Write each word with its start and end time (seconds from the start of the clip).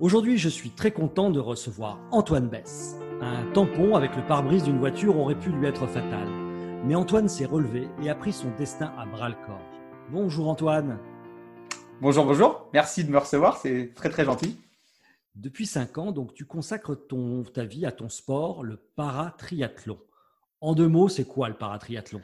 Aujourd'hui, 0.00 0.38
je 0.38 0.48
suis 0.48 0.70
très 0.70 0.90
content 0.90 1.30
de 1.30 1.38
recevoir 1.38 2.00
Antoine 2.10 2.48
Bess. 2.48 2.96
Un 3.20 3.44
tampon 3.52 3.94
avec 3.94 4.16
le 4.16 4.26
pare-brise 4.26 4.64
d'une 4.64 4.80
voiture 4.80 5.16
aurait 5.16 5.38
pu 5.38 5.50
lui 5.50 5.68
être 5.68 5.86
fatal. 5.86 6.28
Mais 6.84 6.96
Antoine 6.96 7.28
s'est 7.28 7.44
relevé 7.44 7.88
et 8.02 8.10
a 8.10 8.16
pris 8.16 8.32
son 8.32 8.50
destin 8.58 8.92
à 8.98 9.06
bras-le-corps. 9.06 9.62
Bonjour 10.10 10.48
Antoine. 10.48 10.98
Bonjour, 12.00 12.24
bonjour. 12.24 12.68
Merci 12.72 13.04
de 13.04 13.10
me 13.12 13.18
recevoir, 13.18 13.58
c'est 13.58 13.94
très 13.94 14.10
très 14.10 14.24
gentil. 14.24 14.58
Depuis 15.36 15.64
5 15.64 15.96
ans, 15.98 16.10
donc 16.10 16.34
tu 16.34 16.44
consacres 16.44 16.96
ton, 17.06 17.44
ta 17.44 17.64
vie 17.64 17.86
à 17.86 17.92
ton 17.92 18.08
sport, 18.08 18.64
le 18.64 18.78
paratriathlon. 18.96 20.00
En 20.60 20.74
deux 20.74 20.88
mots, 20.88 21.08
c'est 21.08 21.24
quoi 21.24 21.48
le 21.48 21.54
paratriathlon? 21.54 22.20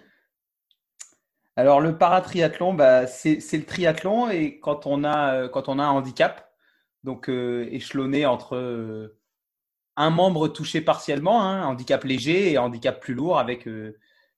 Alors 1.54 1.80
le 1.80 1.96
paratriathlon, 1.96 2.74
bah, 2.74 3.06
c'est 3.06 3.38
le 3.52 3.64
triathlon 3.64 4.28
et 4.28 4.58
quand 4.58 4.86
on 4.86 5.04
a, 5.04 5.34
euh, 5.34 5.48
quand 5.48 5.68
on 5.68 5.78
a 5.78 5.84
un 5.84 5.91
handicap, 5.91 6.49
donc 7.04 7.28
euh, 7.28 7.66
échelonné 7.70 8.26
entre 8.26 8.56
euh, 8.56 9.18
un 9.96 10.10
membre 10.10 10.48
touché 10.48 10.80
partiellement, 10.80 11.42
hein, 11.42 11.64
handicap 11.66 12.04
léger 12.04 12.52
et 12.52 12.58
handicap 12.58 13.00
plus 13.00 13.14
lourd 13.14 13.38
avec 13.38 13.68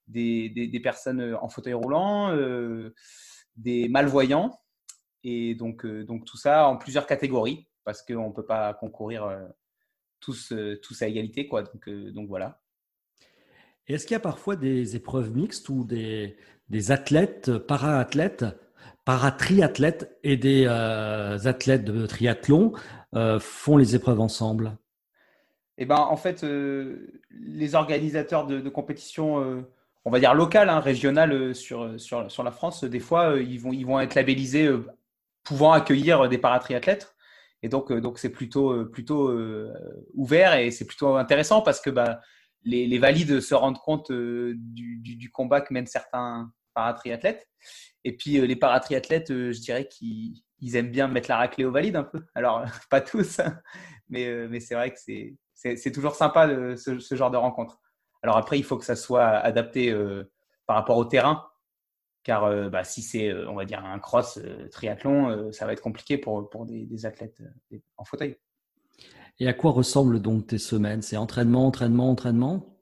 des, 0.07 0.49
des, 0.49 0.79
personnes 0.79 1.37
en 1.41 1.47
fauteuil 1.47 1.73
roulant, 1.73 2.35
des 3.55 3.87
malvoyants 3.87 4.59
et 5.23 5.55
donc, 5.55 5.85
donc 5.85 6.25
tout 6.25 6.35
ça 6.35 6.67
en 6.67 6.75
plusieurs 6.75 7.07
catégories 7.07 7.67
parce 7.85 8.01
qu'on 8.01 8.27
ne 8.27 8.33
peut 8.33 8.45
pas 8.45 8.73
concourir 8.73 9.39
tous, 10.19 10.51
tous 10.81 11.01
à 11.01 11.07
égalité. 11.07 11.47
Quoi. 11.47 11.63
Donc, 11.63 11.89
donc 11.89 12.27
voilà. 12.27 12.61
Est-ce 13.87 14.05
qu'il 14.05 14.15
y 14.15 14.17
a 14.17 14.21
parfois 14.21 14.57
des 14.57 14.97
épreuves 14.97 15.31
mixtes 15.31 15.69
ou 15.69 15.85
des, 15.85 16.35
des 16.69 16.91
athlètes, 16.91 17.57
para-athlètes, 17.57 18.45
para-triathlètes 19.05 20.17
et 20.23 20.37
des 20.37 20.65
athlètes 20.67 21.85
de 21.85 22.05
triathlon 22.05 22.73
font 23.39 23.77
les 23.77 23.95
épreuves 23.95 24.19
ensemble 24.19 24.77
eh 25.77 25.85
ben, 25.85 25.97
En 25.97 26.17
fait, 26.17 26.45
les 27.31 27.75
organisateurs 27.75 28.47
de, 28.47 28.69
compétitions, 28.69 29.65
on 30.05 30.11
va 30.11 30.19
dire 30.19 30.33
locales, 30.33 30.69
hein, 30.69 30.79
régionales 30.79 31.53
sur, 31.53 31.99
sur, 31.99 32.31
sur, 32.31 32.43
la 32.43 32.51
France, 32.51 32.83
des 32.83 32.99
fois, 32.99 33.35
ils, 33.39 33.59
vont, 33.59 33.73
ils 33.73 33.85
vont 33.85 33.99
être 33.99 34.15
labellisés 34.15 34.69
pouvant 35.43 35.73
accueillir 35.73 36.29
des 36.29 36.37
paratriathlètes. 36.37 37.13
Et 37.63 37.69
donc, 37.69 37.91
euh, 37.91 38.01
donc 38.01 38.19
c'est 38.19 38.29
plutôt, 38.29 38.71
euh, 38.71 38.85
plutôt 38.85 39.29
euh, 39.29 39.73
ouvert 40.13 40.53
et 40.53 40.69
c'est 40.69 40.85
plutôt 40.85 41.15
intéressant 41.15 41.61
parce 41.61 41.79
que 41.79 41.89
bah, 41.89 42.19
les, 42.63 42.99
valides 42.99 43.39
se 43.39 43.55
rendent 43.55 43.79
compte 43.79 44.11
du, 44.11 44.99
du, 44.99 45.31
combat 45.31 45.61
que 45.61 45.73
mènent 45.73 45.87
certains 45.87 46.51
paratriathlètes. 46.73 47.47
Et 48.03 48.15
puis 48.15 48.45
les 48.45 48.55
paratriathlètes, 48.55 49.29
je 49.29 49.59
dirais 49.59 49.87
qu'ils 49.87 50.41
ils 50.59 50.75
aiment 50.75 50.91
bien 50.91 51.07
mettre 51.07 51.29
la 51.29 51.37
raclée 51.37 51.65
aux 51.65 51.71
valides 51.71 51.95
un 51.95 52.03
peu. 52.03 52.21
Alors, 52.35 52.63
pas 52.89 53.01
tous, 53.01 53.39
hein, 53.39 53.59
mais, 54.09 54.47
mais 54.47 54.59
c'est 54.59 54.75
vrai 54.75 54.91
que 54.91 54.99
c'est, 54.99 55.91
toujours 55.91 56.15
sympa 56.15 56.47
ce, 56.77 56.99
ce, 56.99 57.15
genre 57.15 57.31
de 57.31 57.37
rencontre. 57.37 57.79
Alors 58.21 58.37
après, 58.37 58.57
il 58.59 58.63
faut 58.63 58.77
que 58.77 58.85
ça 58.85 58.95
soit 58.95 59.27
adapté 59.27 59.93
par 60.65 60.75
rapport 60.75 60.97
au 60.97 61.05
terrain 61.05 61.45
car 62.23 62.45
euh, 62.45 62.69
bah, 62.69 62.83
si 62.83 63.01
c'est, 63.01 63.29
euh, 63.29 63.49
on 63.49 63.55
va 63.55 63.65
dire, 63.65 63.83
un 63.83 63.99
cross 63.99 64.39
euh, 64.41 64.67
triathlon, 64.69 65.51
ça 65.51 65.65
va 65.65 65.73
être 65.73 65.81
compliqué 65.81 66.17
pour, 66.17 66.49
pour 66.49 66.65
des, 66.65 67.05
athlètes 67.05 67.43
en 67.97 68.05
fauteuil. 68.05 68.37
Et 69.39 69.47
à 69.47 69.53
quoi 69.53 69.71
ressemblent 69.71 70.21
donc 70.21 70.47
tes 70.47 70.57
semaines? 70.57 71.01
C'est 71.01 71.17
entraînement, 71.17 71.67
entraînement, 71.67 72.09
entraînement? 72.09 72.79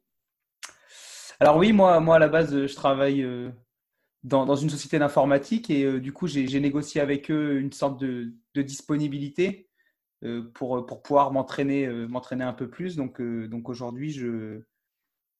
Alors 1.40 1.58
oui, 1.58 1.74
moi, 1.74 2.00
moi 2.00 2.18
à 2.18 2.20
la 2.20 2.28
base, 2.28 2.68
je 2.68 2.76
travaille 2.76 3.26
dans, 4.24 4.56
une 4.56 4.70
société 4.70 5.00
d'informatique 5.00 5.70
et 5.70 6.00
du 6.00 6.14
coup, 6.14 6.28
j'ai 6.28 6.60
négocié 6.60 7.02
avec 7.02 7.32
eux 7.32 7.60
une 7.60 7.72
sorte 7.72 8.00
de, 8.00 8.34
disponibilité 8.56 9.70
pour, 10.54 10.86
pour 10.86 11.02
pouvoir 11.02 11.32
m'entraîner 11.32 11.88
m'entraîner 11.88 12.44
un 12.44 12.54
peu 12.54 12.70
plus. 12.70 12.96
Donc, 12.96 13.22
donc 13.22 13.70
aujourd'hui, 13.70 14.12
je, 14.12 14.62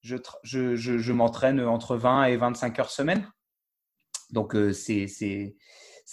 je, 0.02 0.18
je, 0.44 0.76
je 0.76 1.14
m'entraîne 1.14 1.62
entre 1.62 1.96
20 1.96 2.26
et 2.26 2.38
25 2.38 2.80
heures 2.80 2.90
semaine. 2.90 3.28
Donc, 4.32 4.56
euh, 4.56 4.74
c'est 4.74 5.54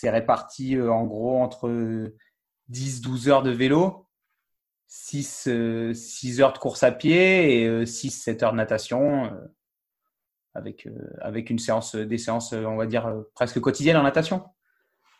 réparti 0.04 0.76
euh, 0.76 0.92
en 0.92 1.04
gros 1.04 1.40
entre 1.40 2.12
10-12 2.70 3.28
heures 3.28 3.42
de 3.42 3.50
vélo, 3.50 4.06
6, 4.88 5.24
6, 5.24 5.48
euh, 5.48 6.42
heures 6.42 6.52
de 6.52 6.58
course 6.58 6.82
à 6.82 6.92
pied 6.92 7.62
et 7.62 7.84
6-7 7.84 8.44
heures 8.44 8.52
de 8.52 8.56
natation 8.56 9.30
avec, 10.54 10.88
avec 11.20 11.50
une 11.50 11.58
séance, 11.58 11.94
des 11.94 12.18
séances, 12.18 12.52
on 12.52 12.76
va 12.76 12.86
dire, 12.86 13.12
presque 13.34 13.60
quotidiennes 13.60 13.96
en 13.96 14.02
natation. 14.02 14.44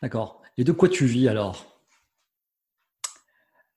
D'accord. 0.02 0.42
Et 0.56 0.64
de 0.64 0.72
quoi 0.72 0.88
tu 0.88 1.06
vis 1.06 1.28
alors? 1.28 1.82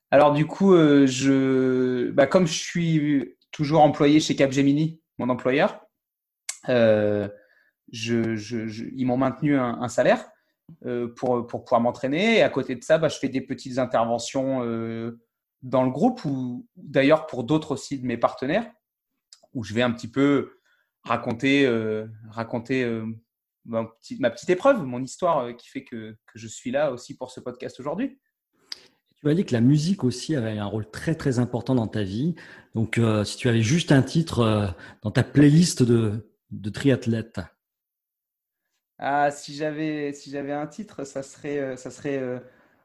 Alors 0.09 0.33
du 0.33 0.45
coup, 0.45 0.75
je, 0.75 2.09
bah, 2.11 2.27
comme 2.27 2.47
je 2.47 2.59
suis 2.59 3.37
toujours 3.51 3.81
employé 3.81 4.19
chez 4.19 4.35
Capgemini, 4.35 5.01
mon 5.17 5.29
employeur, 5.29 5.85
je, 7.91 8.91
ils 8.95 9.05
m'ont 9.05 9.17
maintenu 9.17 9.57
un, 9.57 9.87
salaire 9.87 10.29
euh, 10.85 11.13
pour, 11.15 11.45
pour 11.47 11.63
pouvoir 11.63 11.81
m'entraîner. 11.81 12.37
Et 12.37 12.41
à 12.41 12.49
côté 12.49 12.75
de 12.75 12.83
ça, 12.83 12.97
bah, 12.97 13.09
je 13.09 13.17
fais 13.17 13.29
des 13.29 13.41
petites 13.41 13.77
interventions 13.77 14.63
euh, 14.63 15.21
dans 15.61 15.83
le 15.83 15.91
groupe 15.91 16.23
ou 16.25 16.67
d'ailleurs 16.75 17.27
pour 17.27 17.43
d'autres 17.43 17.71
aussi 17.71 17.99
de 17.99 18.05
mes 18.05 18.17
partenaires 18.17 18.69
où 19.53 19.63
je 19.63 19.73
vais 19.73 19.81
un 19.81 19.91
petit 19.91 20.07
peu 20.09 20.60
raconter, 21.03 21.65
euh, 21.65 22.07
raconter 22.29 22.85
ma, 23.65 23.85
petite, 23.85 24.19
ma, 24.19 24.29
petite, 24.29 24.49
épreuve, 24.49 24.83
mon 24.83 25.01
histoire 25.01 25.55
qui 25.55 25.69
fait 25.69 25.83
que, 25.83 26.15
que, 26.25 26.39
je 26.39 26.47
suis 26.47 26.71
là 26.71 26.91
aussi 26.91 27.15
pour 27.15 27.31
ce 27.31 27.39
podcast 27.39 27.79
aujourd'hui. 27.79 28.19
Tu 29.21 29.29
as 29.29 29.35
dit 29.35 29.45
que 29.45 29.53
la 29.53 29.61
musique 29.61 30.03
aussi 30.03 30.35
avait 30.35 30.57
un 30.57 30.65
rôle 30.65 30.89
très 30.89 31.13
très 31.13 31.39
important 31.39 31.75
dans 31.75 31.87
ta 31.87 32.01
vie. 32.01 32.35
Donc, 32.73 32.99
si 33.23 33.37
tu 33.37 33.49
avais 33.49 33.61
juste 33.61 33.91
un 33.91 34.01
titre 34.01 34.73
dans 35.03 35.11
ta 35.11 35.23
playlist 35.23 35.83
de, 35.83 36.27
de 36.49 36.69
triathlète, 36.69 37.39
ah, 39.03 39.31
si 39.31 39.55
j'avais 39.55 40.13
si 40.13 40.29
j'avais 40.29 40.51
un 40.51 40.67
titre, 40.67 41.05
ça 41.05 41.23
serait 41.23 41.57
euh, 41.57 41.75
ça 41.75 41.89
serait 41.89 42.19
euh, 42.19 42.39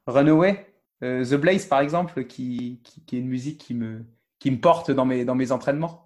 Runaway, 0.06 0.66
euh, 1.04 1.22
The 1.22 1.34
Blaze 1.34 1.66
par 1.66 1.80
exemple, 1.80 2.24
qui, 2.24 2.80
qui, 2.82 3.16
est 3.16 3.20
une 3.20 3.28
musique 3.28 3.58
qui 3.60 3.74
me 3.74 4.02
qui 4.38 4.50
me 4.50 4.58
porte 4.58 4.90
dans 4.90 5.04
mes 5.04 5.26
dans 5.26 5.34
mes 5.34 5.52
entraînements. 5.52 6.05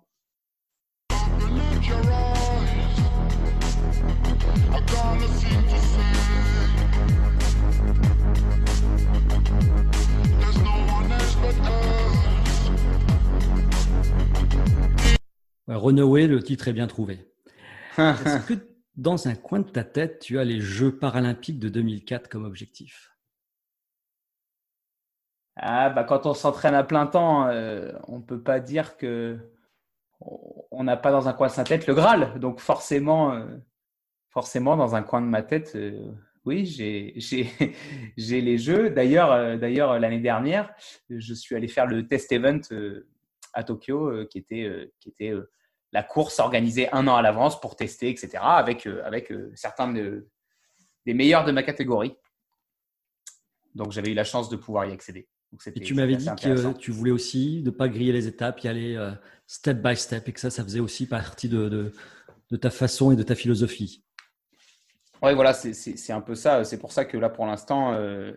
Runaway, 15.77 16.27
le 16.27 16.43
titre 16.43 16.69
est 16.69 16.73
bien 16.73 16.87
trouvé. 16.87 17.27
Est-ce 17.99 18.47
que 18.47 18.55
dans 18.97 19.29
un 19.29 19.35
coin 19.35 19.61
de 19.61 19.71
ta 19.71 19.85
tête, 19.85 20.19
tu 20.19 20.39
as 20.39 20.45
les 20.45 20.61
Jeux 20.61 20.97
paralympiques 20.97 21.61
de 21.61 21.69
2004 21.69 22.29
comme 22.29 22.45
objectif? 22.45 23.11
Ah, 25.57 25.91
bah, 25.91 26.05
Quand 26.05 26.27
on 26.27 26.35
s'entraîne 26.35 26.75
à 26.75 26.85
plein 26.85 27.07
temps, 27.07 27.47
euh, 27.49 27.93
on 28.09 28.19
ne 28.19 28.23
peut 28.23 28.43
pas 28.43 28.61
dire 28.61 28.97
que 28.97 29.39
on 30.71 30.85
n'a 30.85 30.99
pas 30.99 31.13
dans 31.13 31.29
un 31.29 31.33
coin 31.33 31.47
de 31.47 31.53
sa 31.53 31.65
tête 31.65 31.87
le 31.87 31.95
Graal. 31.95 32.39
Donc 32.41 32.61
forcément, 32.61 33.33
euh, 33.33 33.47
forcément 34.29 34.77
dans 34.77 34.95
un 34.95 35.03
coin 35.03 35.23
de 35.23 35.27
ma 35.27 35.43
tête, 35.43 35.73
euh, 35.77 36.13
Oui, 36.45 36.67
j'ai 36.67 37.15
les 38.41 38.59
jeux. 38.59 38.91
D'ailleurs, 38.91 39.59
d'ailleurs 39.59 39.99
l'année 39.99 40.21
dernière, 40.21 40.75
je 41.09 41.33
suis 41.33 41.55
allé 41.55 41.69
faire 41.69 41.87
le 41.87 42.07
test 42.07 42.33
event 42.33 42.61
à 43.55 43.65
Tokyo, 43.65 44.27
qui 44.27 44.39
était, 44.39 44.93
qui 45.01 45.09
était 45.09 45.33
la 45.93 46.03
course 46.03 46.39
organisée 46.39 46.93
un 46.93 47.09
an 47.09 47.17
à 47.17 47.23
l'avance 47.23 47.61
pour 47.61 47.77
tester, 47.77 48.11
etc., 48.11 48.39
avec, 48.41 48.87
avec 48.87 49.33
certains 49.55 49.93
de, 49.93 50.29
des 51.07 51.15
meilleurs 51.15 51.45
de 51.45 51.53
ma 51.53 51.63
catégorie. 51.63 52.17
Donc, 53.75 53.93
j'avais 53.93 54.11
eu 54.11 54.15
la 54.15 54.25
chance 54.25 54.49
de 54.49 54.57
pouvoir 54.57 54.87
y 54.87 54.93
accéder. 54.93 55.29
et 55.75 55.81
tu 55.81 55.95
m'avais 55.95 56.17
dit 56.17 56.27
que 56.27 56.73
tu 56.75 56.91
voulais 56.91 57.11
aussi 57.11 57.63
ne 57.65 57.71
pas 57.71 57.89
griller 57.89 58.13
les 58.13 58.27
étapes, 58.27 58.61
y 58.61 58.69
aller 58.69 58.97
euh, 58.97 59.13
step 59.47 59.79
by 59.79 59.97
step, 59.97 60.29
et 60.29 60.33
que 60.33 60.41
ça, 60.41 60.51
ça 60.51 60.63
faisait 60.65 60.81
aussi 60.81 61.07
partie 61.07 61.49
de, 61.49 61.69
de, 61.69 62.57
ta 62.57 62.71
façon 62.71 63.13
et 63.13 63.17
de 63.17 63.23
ta 63.23 63.35
philosophie. 63.35 64.05
Oui, 65.23 65.35
voilà, 65.35 65.53
c'est 65.53 66.13
un 66.13 66.21
peu 66.21 66.35
ça. 66.35 66.65
C'est 66.65 66.79
pour 66.79 66.93
ça 66.93 67.05
que 67.05 67.17
là, 67.17 67.29
pour 67.29 67.47
l'instant, 67.47 67.93
euh, 67.93 68.33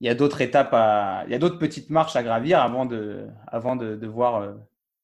il 0.00 0.06
y 0.06 0.10
a 0.10 0.14
d'autres 0.14 0.40
étapes, 0.40 0.72
à, 0.72 1.22
il 1.26 1.32
y 1.32 1.34
a 1.34 1.38
d'autres 1.38 1.58
petites 1.58 1.90
marches 1.90 2.16
à 2.16 2.22
gravir 2.22 2.60
avant 2.60 2.86
de, 2.86 3.28
avant 3.46 3.76
de, 3.76 4.06
voir, 4.06 4.36
euh, 4.36 4.54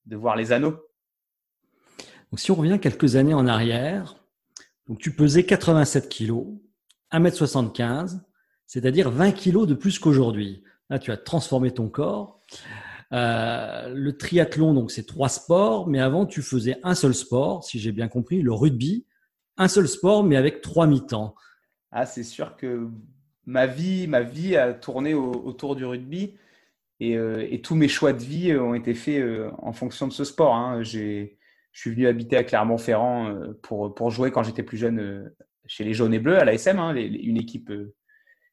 de 0.06 0.16
voir 0.16 0.34
les 0.34 0.50
anneaux. 0.50 0.87
Donc, 2.30 2.40
si 2.40 2.50
on 2.50 2.54
revient 2.54 2.78
quelques 2.80 3.16
années 3.16 3.34
en 3.34 3.46
arrière, 3.46 4.16
tu 4.98 5.14
pesais 5.14 5.44
87 5.44 6.08
kilos, 6.08 6.46
1m75, 7.12 8.20
c'est-à-dire 8.66 9.10
20 9.10 9.32
kilos 9.32 9.66
de 9.66 9.74
plus 9.74 9.98
qu'aujourd'hui. 9.98 10.62
Là, 10.90 10.98
tu 10.98 11.10
as 11.10 11.16
transformé 11.16 11.70
ton 11.70 11.88
corps. 11.88 12.40
Euh, 13.12 13.92
le 13.94 14.16
triathlon, 14.16 14.74
donc 14.74 14.90
c'est 14.90 15.06
trois 15.06 15.30
sports, 15.30 15.88
mais 15.88 16.00
avant 16.00 16.26
tu 16.26 16.42
faisais 16.42 16.78
un 16.82 16.94
seul 16.94 17.14
sport, 17.14 17.64
si 17.64 17.78
j'ai 17.78 17.92
bien 17.92 18.08
compris, 18.08 18.42
le 18.42 18.52
rugby, 18.52 19.06
un 19.56 19.68
seul 19.68 19.88
sport, 19.88 20.24
mais 20.24 20.36
avec 20.36 20.60
trois 20.60 20.86
mi-temps. 20.86 21.34
Ah, 21.90 22.04
c'est 22.04 22.22
sûr 22.22 22.56
que 22.56 22.88
ma 23.46 23.66
vie, 23.66 24.56
a 24.56 24.74
tourné 24.74 25.14
autour 25.14 25.74
du 25.74 25.86
rugby 25.86 26.34
euh, 27.02 27.46
et, 27.48 27.62
tous 27.62 27.74
mes 27.74 27.88
choix 27.88 28.12
de 28.12 28.22
vie 28.22 28.54
ont 28.56 28.74
été 28.74 28.92
faits 28.92 29.22
euh, 29.22 29.50
en 29.58 29.72
fonction 29.72 30.06
de 30.06 30.12
ce 30.12 30.24
sport. 30.24 30.54
Hein. 30.54 30.82
Je 31.78 31.82
suis 31.82 31.90
venu 31.90 32.08
habiter 32.08 32.36
à 32.36 32.42
Clermont-Ferrand 32.42 33.38
pour, 33.62 33.94
pour 33.94 34.10
jouer 34.10 34.32
quand 34.32 34.42
j'étais 34.42 34.64
plus 34.64 34.78
jeune 34.78 35.30
chez 35.68 35.84
les 35.84 35.94
Jaunes 35.94 36.14
et 36.14 36.18
Bleus 36.18 36.38
à 36.38 36.44
l'ASM, 36.44 36.78
hein, 36.80 36.94
une, 36.96 37.36
équipe, 37.36 37.70
euh, 37.70 37.94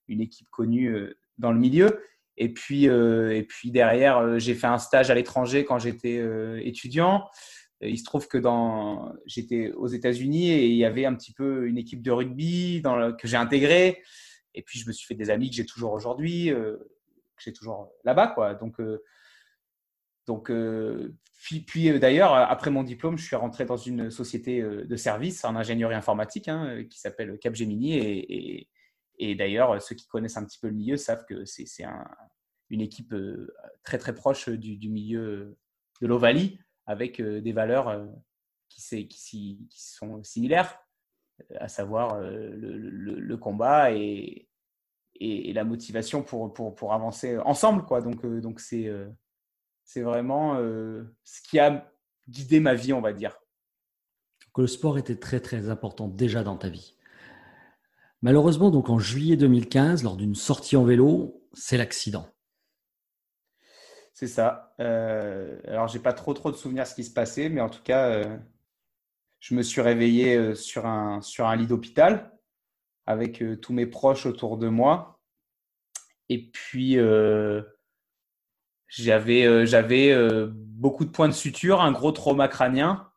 une 0.08 0.22
équipe 0.22 0.48
connue 0.52 0.94
euh, 0.94 1.18
dans 1.40 1.52
le 1.52 1.58
milieu. 1.58 2.04
Et 2.38 2.54
puis, 2.54 2.88
euh, 2.90 3.36
et 3.36 3.44
puis 3.44 3.72
derrière, 3.72 4.38
j'ai 4.38 4.54
fait 4.54 4.68
un 4.68 4.78
stage 4.78 5.10
à 5.10 5.16
l'étranger 5.16 5.64
quand 5.66 5.80
j'étais 5.80 6.22
étudiant. 6.66 7.30
Il 7.80 7.98
se 7.98 8.04
trouve 8.04 8.28
que 8.28 8.42
j'étais 9.26 9.72
aux 9.72 9.88
États-Unis 9.88 10.52
et 10.52 10.68
il 10.68 10.76
y 10.76 10.84
avait 10.84 11.06
un 11.06 11.16
petit 11.16 11.32
peu 11.32 11.66
une 11.66 11.78
équipe 11.78 12.02
de 12.02 12.12
rugby 12.12 12.84
que 13.18 13.28
j'ai 13.28 13.38
intégrée. 13.38 14.02
Et 14.54 14.64
puis, 14.64 14.80
je 14.80 14.88
me 14.88 14.92
suis 14.92 15.08
fait 15.08 15.16
des 15.16 15.30
amis 15.30 15.50
que 15.50 15.56
j'ai 15.56 15.66
toujours 15.66 15.94
aujourd'hui, 15.94 16.48
que 16.48 16.78
j'ai 17.38 17.54
toujours 17.54 17.94
là-bas. 18.04 18.28
Quoi. 18.28 18.54
Donc, 18.56 18.82
donc, 20.28 20.50
puis, 21.68 21.90
euh, 21.90 22.00
d'ailleurs, 22.00 22.34
après 22.34 22.72
mon 22.72 22.84
diplôme, 22.84 23.18
je 23.18 23.26
suis 23.26 23.36
rentré 23.36 23.66
dans 23.66 23.78
une 23.78 24.10
société 24.10 24.62
euh, 24.62 24.86
de 24.86 24.96
service 24.96 25.46
en 25.46 25.56
ingénierie 25.56 25.94
informatique 25.94 26.48
hein, 26.48 26.66
euh, 26.66 26.84
qui 26.84 27.00
s'appelle 27.00 27.38
Capgemini. 27.38 27.98
Et, 27.98 28.70
et, 29.20 29.36
d'ailleurs, 29.36 29.82
ceux 29.82 29.96
qui 29.96 30.08
connaissent 30.08 30.38
un 30.38 30.46
petit 30.46 30.60
peu 30.60 30.68
le 30.68 30.74
milieu 30.74 30.98
savent 30.98 31.26
que 31.26 31.46
c'est 31.46 31.84
un, 31.84 32.06
une 32.70 32.82
équipe 32.82 33.14
très 33.84 33.98
très 33.98 34.16
proche 34.16 34.50
du, 34.50 34.90
milieu 34.90 35.58
de 36.02 36.08
l'Ovalie 36.08 36.60
avec 36.86 37.22
des 37.22 37.54
valeurs 37.54 38.06
qui, 38.68 39.08
qui, 39.08 39.68
qui, 39.70 39.84
sont 39.84 40.22
similaires, 40.24 40.78
à 41.60 41.70
savoir 41.70 42.20
le, 42.20 42.78
le, 42.78 43.38
combat 43.38 43.94
et, 43.94 44.50
et, 45.16 45.54
la 45.54 45.64
motivation 45.64 46.22
pour, 46.22 46.54
pour, 46.54 46.76
pour, 46.76 46.92
avancer 46.92 47.38
ensemble. 47.38 47.86
Quoi. 47.86 48.02
Donc, 48.02 48.26
donc 48.26 48.60
c'est 48.60 48.92
c'est 49.86 50.02
vraiment 50.02 50.56
euh, 50.58 51.04
ce 51.24 51.42
qui 51.42 51.60
a 51.60 51.90
guidé 52.28 52.60
ma 52.60 52.74
vie, 52.74 52.92
on 52.92 53.02
va 53.02 53.14
dire. 53.14 53.38
Que 54.54 54.62
le 54.62 54.68
sport 54.68 54.98
était 54.98 55.18
très 55.18 55.40
très 55.40 55.70
important 55.70 56.08
déjà 56.08 56.44
dans 56.44 56.58
ta 56.58 56.70
vie. 56.70 56.96
Malheureusement, 58.22 58.72
donc 58.72 58.90
en 58.90 59.00
juillet 59.00 59.38
2015, 59.38 60.04
lors 60.04 60.18
d'une 60.18 60.36
sortie 60.36 60.76
en 60.76 60.84
vélo, 60.84 61.48
c'est 61.54 61.78
l'accident. 61.78 62.28
C'est 64.14 64.28
ça. 64.28 64.74
Euh, 64.80 65.60
alors, 65.68 65.88
j'ai 65.90 66.00
pas 66.00 66.14
trop 66.14 66.34
trop 66.34 66.50
de 66.50 66.56
souvenirs 66.56 66.84
de 66.84 66.88
ce 66.88 66.96
qui 66.96 67.04
se 67.04 67.14
passait, 67.14 67.50
mais 67.50 67.62
en 67.62 67.70
tout 67.70 67.84
cas, 67.84 68.10
euh, 68.10 68.38
je 69.40 69.54
me 69.56 69.62
suis 69.62 69.82
réveillé 69.82 70.38
euh, 70.38 70.56
sur 70.56 70.86
un 70.86 71.22
sur 71.22 71.48
un 71.48 71.56
lit 71.56 71.68
d'hôpital 71.68 72.32
avec 73.06 73.44
tous 73.62 73.74
mes 73.74 73.86
proches 73.86 74.26
autour 74.26 74.58
de 74.58 74.68
moi. 74.70 75.20
Et 76.30 76.50
puis, 76.50 76.98
j'avais 78.88 79.46
euh, 79.46 79.66
j'avais 79.66 80.12
euh, 80.12 80.50
beaucoup 80.54 81.06
de 81.06 81.10
points 81.10 81.28
de 81.28 81.34
suture, 81.34 81.82
un 81.82 81.92
gros 81.92 82.12
trauma 82.12 82.48
crânien. 82.48 83.10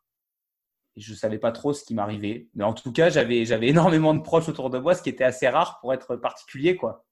Et 0.96 1.00
je 1.00 1.12
ne 1.12 1.16
savais 1.16 1.38
pas 1.38 1.52
trop 1.52 1.72
ce 1.72 1.84
qui 1.84 1.94
m'arrivait. 1.94 2.48
Mais 2.54 2.64
en 2.64 2.72
tout 2.72 2.92
cas, 2.92 3.08
j'avais 3.10 3.44
j'avais 3.44 3.68
énormément 3.74 4.14
de 4.14 4.20
proches 4.20 4.48
autour 4.48 4.70
de 4.70 4.78
moi, 4.78 4.94
ce 4.94 5.02
qui 5.02 5.10
était 5.10 5.24
assez 5.24 5.48
rare 5.48 5.78
pour 5.80 5.92
être 5.92 6.16
particulier. 6.16 6.76
quoi. 6.76 7.04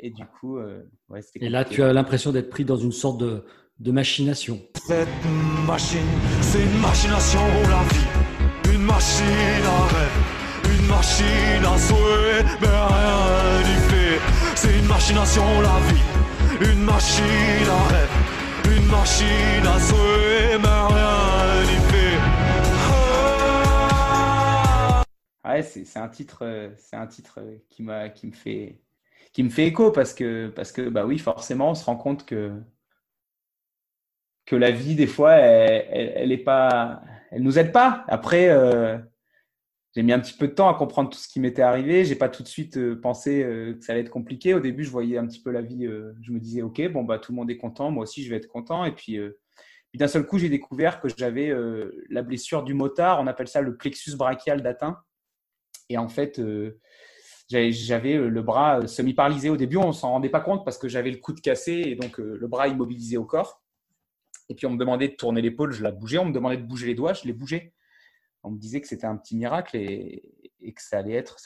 Et 0.00 0.10
du 0.10 0.24
coup, 0.26 0.58
euh, 0.58 0.84
ouais, 1.08 1.20
Et 1.36 1.48
là, 1.48 1.64
tu 1.64 1.82
as 1.82 1.92
l'impression 1.92 2.30
d'être 2.30 2.50
pris 2.50 2.64
dans 2.64 2.76
une 2.76 2.92
sorte 2.92 3.18
de, 3.18 3.44
de 3.80 3.90
machination. 3.90 4.60
Cette 4.86 5.08
machine, 5.66 6.06
c'est 6.40 6.62
une 6.62 6.80
machination, 6.80 7.40
la 7.68 7.82
vie. 7.94 8.74
Une 8.74 8.82
machine 8.82 9.64
à 9.64 9.86
rêve, 9.86 10.78
une 10.78 10.86
machine 10.86 11.64
à 11.64 11.78
souhait, 11.78 12.44
mais 12.60 12.68
rien 12.68 13.58
n'y 13.62 13.80
fait. 13.90 14.20
C'est 14.54 14.78
une 14.78 14.86
machination, 14.86 15.42
la 15.62 15.80
vie. 15.88 16.72
Une 16.72 16.82
machine 16.84 17.68
à 17.68 17.88
rêve, 17.88 17.97
machine 18.90 19.66
à 19.66 19.78
souhait, 19.80 20.58
mais 20.58 20.68
rien 20.68 21.62
n'y 21.62 21.78
fait. 21.90 22.18
Ouais, 25.48 25.62
c'est 25.62 25.98
un 25.98 26.08
titre, 26.08 26.72
c'est 26.76 26.96
un 26.96 27.06
titre 27.06 27.40
qui 27.70 27.82
m'a, 27.82 28.08
qui 28.10 28.26
me 28.26 28.32
fait, 28.32 28.80
qui 29.32 29.42
me 29.42 29.50
fait 29.50 29.66
écho 29.66 29.90
parce 29.92 30.12
que, 30.14 30.48
parce 30.48 30.72
que, 30.72 30.88
bah 30.88 31.06
oui, 31.06 31.18
forcément, 31.18 31.70
on 31.70 31.74
se 31.74 31.84
rend 31.84 31.96
compte 31.96 32.26
que 32.26 32.52
que 34.48 34.56
la 34.56 34.70
vie 34.70 34.94
des 34.94 35.06
fois, 35.06 35.34
elle, 35.34 36.12
elle, 36.16 36.32
est 36.32 36.38
pas, 36.38 37.02
elle 37.30 37.42
nous 37.42 37.58
aide 37.58 37.70
pas. 37.70 38.04
Après, 38.08 38.48
euh, 38.48 38.96
j'ai 39.94 40.02
mis 40.02 40.12
un 40.12 40.20
petit 40.20 40.34
peu 40.34 40.48
de 40.48 40.52
temps 40.52 40.68
à 40.68 40.74
comprendre 40.74 41.10
tout 41.10 41.18
ce 41.18 41.28
qui 41.28 41.40
m'était 41.40 41.62
arrivé. 41.62 42.04
J'ai 42.04 42.14
pas 42.14 42.28
tout 42.28 42.42
de 42.42 42.48
suite 42.48 42.76
euh, 42.76 43.00
pensé 43.00 43.42
euh, 43.42 43.74
que 43.74 43.84
ça 43.84 43.92
allait 43.92 44.02
être 44.02 44.10
compliqué. 44.10 44.54
Au 44.54 44.60
début, 44.60 44.84
je 44.84 44.90
voyais 44.90 45.16
un 45.16 45.26
petit 45.26 45.40
peu 45.40 45.50
la 45.50 45.62
vie. 45.62 45.86
Euh, 45.86 46.12
je 46.22 46.32
me 46.32 46.38
disais, 46.38 46.62
ok, 46.62 46.92
bon 46.92 47.04
bah 47.04 47.18
tout 47.18 47.32
le 47.32 47.36
monde 47.36 47.50
est 47.50 47.56
content, 47.56 47.90
moi 47.90 48.02
aussi 48.02 48.22
je 48.22 48.30
vais 48.30 48.36
être 48.36 48.48
content. 48.48 48.84
Et 48.84 48.92
puis, 48.92 49.18
d'un 49.94 50.08
seul 50.08 50.26
coup, 50.26 50.38
j'ai 50.38 50.50
découvert 50.50 51.00
que 51.00 51.08
j'avais 51.16 51.52
la 52.10 52.22
blessure 52.22 52.62
du 52.62 52.74
motard. 52.74 53.20
On 53.20 53.26
appelle 53.26 53.48
ça 53.48 53.60
le 53.60 53.76
plexus 53.76 54.16
brachial 54.16 54.62
d'atteint. 54.62 54.98
Et 55.88 55.96
en 55.96 56.08
fait, 56.08 56.40
j'avais 57.48 58.18
le 58.18 58.42
bras 58.42 58.86
semi-paralysé. 58.86 59.48
Au 59.48 59.56
début, 59.56 59.78
on 59.78 59.92
s'en 59.92 60.10
rendait 60.10 60.28
pas 60.28 60.40
compte 60.40 60.64
parce 60.64 60.78
que 60.78 60.88
j'avais 60.88 61.10
le 61.10 61.16
coude 61.16 61.40
cassé 61.40 61.72
et 61.72 61.94
donc 61.96 62.18
le 62.18 62.46
bras 62.46 62.68
immobilisé 62.68 63.16
au 63.16 63.24
corps. 63.24 63.62
Et 64.50 64.54
puis 64.54 64.66
on 64.66 64.70
me 64.70 64.78
demandait 64.78 65.08
de 65.08 65.14
tourner 65.14 65.42
l'épaule, 65.42 65.72
je 65.72 65.82
la 65.82 65.90
bougeais. 65.90 66.18
On 66.18 66.26
me 66.26 66.32
demandait 66.32 66.58
de 66.58 66.66
bouger 66.66 66.86
les 66.86 66.94
doigts, 66.94 67.14
je 67.14 67.24
les 67.24 67.32
bougeais 67.32 67.72
on 68.48 68.52
me 68.52 68.58
disait 68.58 68.80
que 68.80 68.88
c'était 68.88 69.06
un 69.06 69.16
petit 69.16 69.36
miracle 69.36 69.76
et, 69.76 70.22
que 70.60 70.82
ça 70.82 70.98
allait 70.98 71.14
être, 71.14 71.38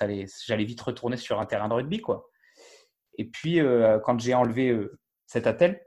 j'allais 0.47 0.65
vite 0.65 0.81
retourner 0.81 1.17
sur 1.17 1.39
un 1.41 1.47
terrain 1.47 1.69
de 1.69 1.75
rugby, 1.75 2.01
quoi. 2.01 2.29
Et 3.19 3.27
puis, 3.27 3.61
euh, 3.61 3.99
quand 4.01 4.19
j'ai 4.19 4.35
enlevé 4.35 4.71
euh, 4.71 4.99
cet 5.27 5.47
attel, 5.47 5.85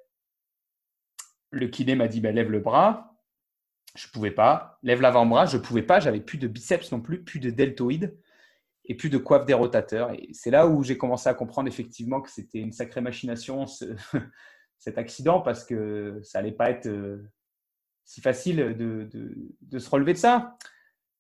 le 1.50 1.68
kiné 1.68 1.96
m'a 1.96 2.08
dit 2.08 2.22
bah, 2.22 2.32
lève 2.32 2.52
le 2.52 2.60
bras. 2.60 3.18
Je 3.96 4.08
pouvais 4.10 4.32
pas. 4.32 4.78
Lève 4.84 5.02
l'avant-bras. 5.02 5.46
Je 5.46 5.58
pouvais 5.58 5.82
pas. 5.82 6.00
J'avais 6.00 6.20
plus 6.20 6.38
de 6.38 6.48
biceps 6.48 6.92
non 6.92 7.02
plus, 7.02 7.24
plus 7.24 7.40
de 7.40 7.50
deltoïdes 7.50 8.18
et 8.86 8.96
plus 8.96 9.10
de 9.10 9.18
coiffe 9.18 9.46
des 9.46 9.54
rotateurs. 9.54 10.12
Et 10.12 10.30
c'est 10.34 10.52
là 10.52 10.68
où 10.68 10.84
j'ai 10.84 10.98
commencé 10.98 11.30
à 11.30 11.34
comprendre 11.34 11.68
effectivement 11.68 12.22
que 12.22 12.30
c'était 12.30 12.60
une 12.60 12.72
sacrée 12.72 13.02
machination 13.02 13.66
cet 14.78 14.98
accident 14.98 15.42
parce 15.42 15.64
que 15.64 16.20
ça 16.24 16.40
allait 16.40 16.52
pas 16.52 16.70
être 16.70 16.88
euh, 16.88 17.24
si 18.04 18.22
facile 18.22 18.76
de, 18.78 19.80
se 19.80 19.90
relever 19.90 20.14
de 20.14 20.20
ça. 20.20 20.58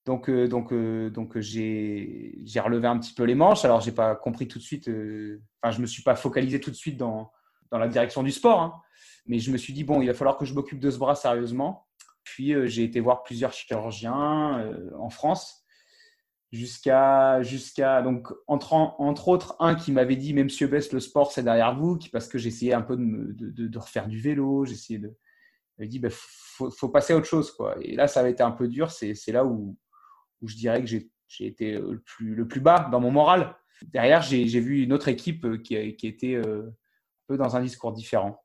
Donc, 0.06 0.30
euh, 0.30 0.48
donc, 0.48 0.72
euh, 0.72 1.10
donc 1.10 1.40
j'ai, 1.40 2.38
j'ai 2.44 2.60
relevé 2.60 2.88
un 2.88 2.98
petit 3.00 3.14
peu 3.14 3.24
les 3.24 3.34
manches. 3.34 3.66
Alors, 3.66 3.82
j'ai 3.82 3.92
pas 3.92 4.16
compris 4.16 4.48
tout 4.48 4.60
de 4.60 4.64
suite. 4.64 4.88
Euh, 4.88 5.42
enfin, 5.62 5.76
je 5.76 5.82
me 5.82 5.88
suis 5.88 6.04
pas 6.04 6.16
focalisé 6.16 6.60
tout 6.60 6.70
de 6.70 6.76
suite 6.76 6.98
dans, 6.98 7.32
dans 7.72 7.80
la 7.80 7.88
direction 7.88 8.22
du 8.22 8.32
sport, 8.32 8.62
hein. 8.62 8.74
mais 9.26 9.40
je 9.40 9.52
me 9.52 9.58
suis 9.58 9.74
dit 9.74 9.84
bon, 9.84 10.02
il 10.02 10.08
va 10.08 10.14
falloir 10.14 10.38
que 10.38 10.46
je 10.46 10.54
m'occupe 10.54 10.80
de 10.80 10.92
ce 10.92 11.00
bras 11.00 11.16
sérieusement. 11.16 11.88
Puis, 12.24 12.54
j'ai 12.68 12.84
été 12.84 13.00
voir 13.00 13.24
plusieurs 13.24 13.54
chirurgiens 13.54 14.74
en 14.98 15.10
France 15.10 15.64
jusqu'à 16.52 17.42
jusqu'à 17.42 18.02
donc 18.02 18.32
entre 18.48 18.74
entre 18.74 19.28
autres 19.28 19.56
un 19.60 19.76
qui 19.76 19.92
m'avait 19.92 20.16
dit 20.16 20.34
mais 20.34 20.44
Monsieur 20.44 20.68
Best 20.68 20.94
le 20.94 21.00
sport 21.00 21.32
c'est 21.32 21.44
derrière 21.44 21.76
vous 21.76 22.00
parce 22.12 22.28
que 22.28 22.38
j'essayais 22.38 22.74
un 22.74 22.82
peu 22.82 22.96
de, 22.96 23.68
de, 23.68 23.78
refaire 23.78 24.08
du 24.08 24.22
vélo 24.22 24.64
j'essayais 24.64 25.00
de 25.00 25.14
il 25.80 25.90
dit 25.90 26.00
bah, 26.00 26.08
faut, 26.12 26.72
faut 26.72 26.90
passer 26.90 27.14
à 27.14 27.18
autre 27.18 27.26
chose 27.26 27.52
quoi 27.52 27.76
et 27.82 27.96
là 27.96 28.08
ça 28.08 28.22
avait 28.22 28.32
été 28.32 28.42
un 28.42 28.52
peu 28.52 28.68
dur 28.68 28.90
c'est 28.92 29.32
là 29.32 29.44
où 29.44 29.78
où 30.46 30.48
je 30.48 30.56
dirais 30.56 30.84
que 30.84 30.88
j'ai 30.88 31.10
été 31.40 31.74
le 31.74 32.00
plus, 32.00 32.36
le 32.36 32.48
plus 32.48 32.62
bas 32.62 32.88
dans 32.92 33.00
mon 33.00 33.12
moral. 33.12 33.56
Derrière, 33.92 34.22
j'ai 34.22 34.60
vu 34.60 34.84
une 34.84 34.94
autre 34.94 35.08
équipe 35.08 35.62
qui, 35.64 35.96
qui 35.96 36.08
était 36.08 36.36
un 36.36 36.72
peu 37.28 37.38
dans 37.38 37.56
un 37.56 37.62
discours 37.62 37.92
différent. 37.92 38.42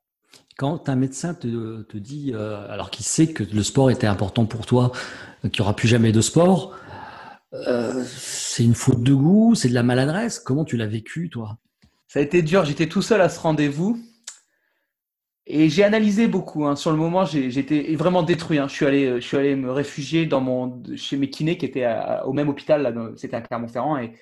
Quand 0.57 0.89
un 0.89 0.95
médecin 0.95 1.33
te, 1.33 1.83
te 1.83 1.97
dit, 1.97 2.33
alors 2.33 2.89
qu'il 2.89 3.05
sait 3.05 3.27
que 3.27 3.43
le 3.43 3.63
sport 3.63 3.91
était 3.91 4.07
important 4.07 4.45
pour 4.45 4.65
toi, 4.65 4.91
qu'il 5.41 5.51
n'y 5.51 5.61
aura 5.61 5.75
plus 5.75 5.87
jamais 5.87 6.11
de 6.11 6.21
sport, 6.21 6.75
c'est 8.05 8.63
une 8.63 8.75
faute 8.75 9.03
de 9.03 9.13
goût, 9.13 9.55
c'est 9.55 9.69
de 9.69 9.73
la 9.73 9.83
maladresse. 9.83 10.39
Comment 10.39 10.65
tu 10.65 10.77
l'as 10.77 10.87
vécu, 10.87 11.29
toi? 11.29 11.57
Ça 12.07 12.19
a 12.19 12.21
été 12.23 12.41
dur. 12.41 12.65
J'étais 12.65 12.87
tout 12.87 13.01
seul 13.01 13.21
à 13.21 13.29
ce 13.29 13.39
rendez-vous. 13.39 14.01
Et 15.53 15.67
j'ai 15.67 15.83
analysé 15.83 16.29
beaucoup. 16.29 16.65
Hein. 16.65 16.77
Sur 16.77 16.91
le 16.91 16.97
moment, 16.97 17.25
j'étais 17.25 17.93
vraiment 17.95 18.23
détruit. 18.23 18.57
Hein. 18.57 18.69
Je, 18.69 18.73
suis 18.73 18.85
allé, 18.85 19.15
je 19.19 19.27
suis 19.27 19.35
allé 19.35 19.57
me 19.57 19.69
réfugier 19.69 20.29
chez 20.95 21.17
mes 21.17 21.29
kinés 21.29 21.57
qui 21.57 21.65
étaient 21.65 21.93
au 22.23 22.31
même 22.31 22.47
hôpital, 22.47 23.13
c'était 23.17 23.35
à 23.35 23.41
Clermont-Ferrand. 23.41 23.97
Et, 23.97 24.13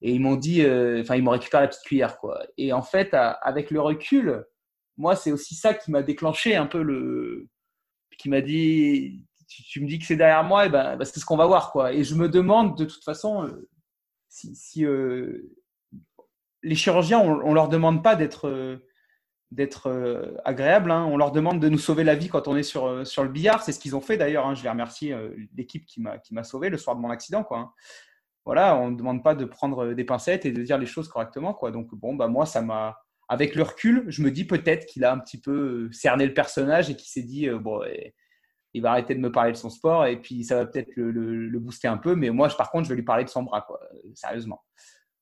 ils 0.00 0.20
m'ont 0.20 0.36
dit, 0.36 0.62
euh, 0.62 1.02
ils 1.12 1.22
m'ont 1.24 1.32
récupéré 1.32 1.64
la 1.64 1.68
petite 1.68 1.82
cuillère. 1.82 2.18
Quoi. 2.18 2.46
Et 2.56 2.72
en 2.72 2.82
fait, 2.82 3.14
avec 3.14 3.72
le 3.72 3.80
recul, 3.80 4.44
moi, 4.96 5.16
c'est 5.16 5.32
aussi 5.32 5.56
ça 5.56 5.74
qui 5.74 5.90
m'a 5.90 6.02
déclenché 6.02 6.54
un 6.54 6.66
peu 6.66 6.82
le. 6.82 7.48
qui 8.16 8.28
m'a 8.28 8.40
dit, 8.40 9.24
tu, 9.48 9.80
me 9.80 9.88
dis 9.88 9.98
que 9.98 10.04
c'est 10.06 10.14
derrière 10.14 10.44
moi, 10.44 10.66
et 10.66 10.68
ben, 10.68 10.96
ben, 10.96 11.04
c'est 11.04 11.18
ce 11.18 11.24
qu'on 11.24 11.36
va 11.36 11.46
voir. 11.46 11.72
Quoi. 11.72 11.92
Et 11.94 12.04
je 12.04 12.14
me 12.14 12.28
demande, 12.28 12.78
de 12.78 12.84
toute 12.84 13.02
façon, 13.02 13.44
euh, 13.44 13.68
si, 14.28 14.84
euh, 14.84 15.52
les 16.62 16.76
chirurgiens, 16.76 17.18
on, 17.18 17.48
ne 17.48 17.54
leur 17.54 17.68
demande 17.68 18.04
pas 18.04 18.14
d'être 18.14 18.78
d'être 19.50 19.88
euh, 19.88 20.36
agréable. 20.44 20.90
Hein. 20.90 21.04
On 21.04 21.16
leur 21.16 21.32
demande 21.32 21.60
de 21.60 21.68
nous 21.68 21.78
sauver 21.78 22.04
la 22.04 22.14
vie 22.14 22.28
quand 22.28 22.48
on 22.48 22.56
est 22.56 22.62
sur, 22.62 22.86
euh, 22.86 23.04
le 23.04 23.28
billard. 23.28 23.62
C'est 23.62 23.72
ce 23.72 23.78
qu'ils 23.78 23.96
ont 23.96 24.00
fait 24.00 24.16
d'ailleurs. 24.16 24.46
Hein. 24.46 24.54
Je 24.54 24.62
les 24.62 24.68
remercie, 24.68 25.12
euh, 25.12 25.30
l'équipe 25.56 25.86
qui 25.86 26.00
m'a 26.00 26.44
sauvé 26.44 26.68
le 26.68 26.78
soir 26.78 26.96
de 26.96 27.00
mon 27.00 27.10
accident. 27.10 27.44
Quoi, 27.44 27.58
hein. 27.58 27.72
Voilà, 28.44 28.76
on 28.76 28.90
ne 28.90 28.96
demande 28.96 29.22
pas 29.22 29.34
de 29.34 29.44
prendre 29.44 29.94
des 29.94 30.04
pincettes 30.04 30.44
et 30.44 30.52
de 30.52 30.62
dire 30.62 30.76
les 30.76 30.86
choses 30.86 31.08
correctement. 31.08 31.54
Quoi. 31.54 31.70
Donc, 31.70 31.94
bon, 31.94 32.14
bah, 32.14 32.28
moi, 32.28 32.46
ça 32.46 32.62
m'a. 32.62 32.98
Avec 33.26 33.54
le 33.54 33.62
recul, 33.62 34.04
je 34.08 34.20
me 34.20 34.30
dis 34.30 34.44
peut-être 34.44 34.84
qu'il 34.84 35.02
a 35.02 35.10
un 35.10 35.18
petit 35.18 35.40
peu 35.40 35.90
cerné 35.92 36.26
le 36.26 36.34
personnage 36.34 36.90
et 36.90 36.94
qu'il 36.94 37.08
s'est 37.08 37.22
dit 37.22 37.48
bon, 37.48 37.82
eh, 37.84 38.14
il 38.74 38.82
va 38.82 38.90
arrêter 38.90 39.14
de 39.14 39.20
me 39.20 39.32
parler 39.32 39.52
de 39.52 39.56
son 39.56 39.70
sport 39.70 40.04
et 40.04 40.20
puis 40.20 40.44
ça 40.44 40.56
va 40.56 40.66
peut-être 40.66 40.94
le, 40.94 41.58
booster 41.58 41.88
un 41.88 41.96
peu. 41.96 42.16
Mais 42.16 42.28
moi, 42.28 42.48
par 42.48 42.70
contre, 42.70 42.84
je 42.84 42.90
vais 42.90 42.96
lui 42.96 43.02
parler 43.02 43.24
de 43.24 43.30
son 43.30 43.42
bras, 43.42 43.62
quoi, 43.62 43.80
sérieusement. 44.12 44.62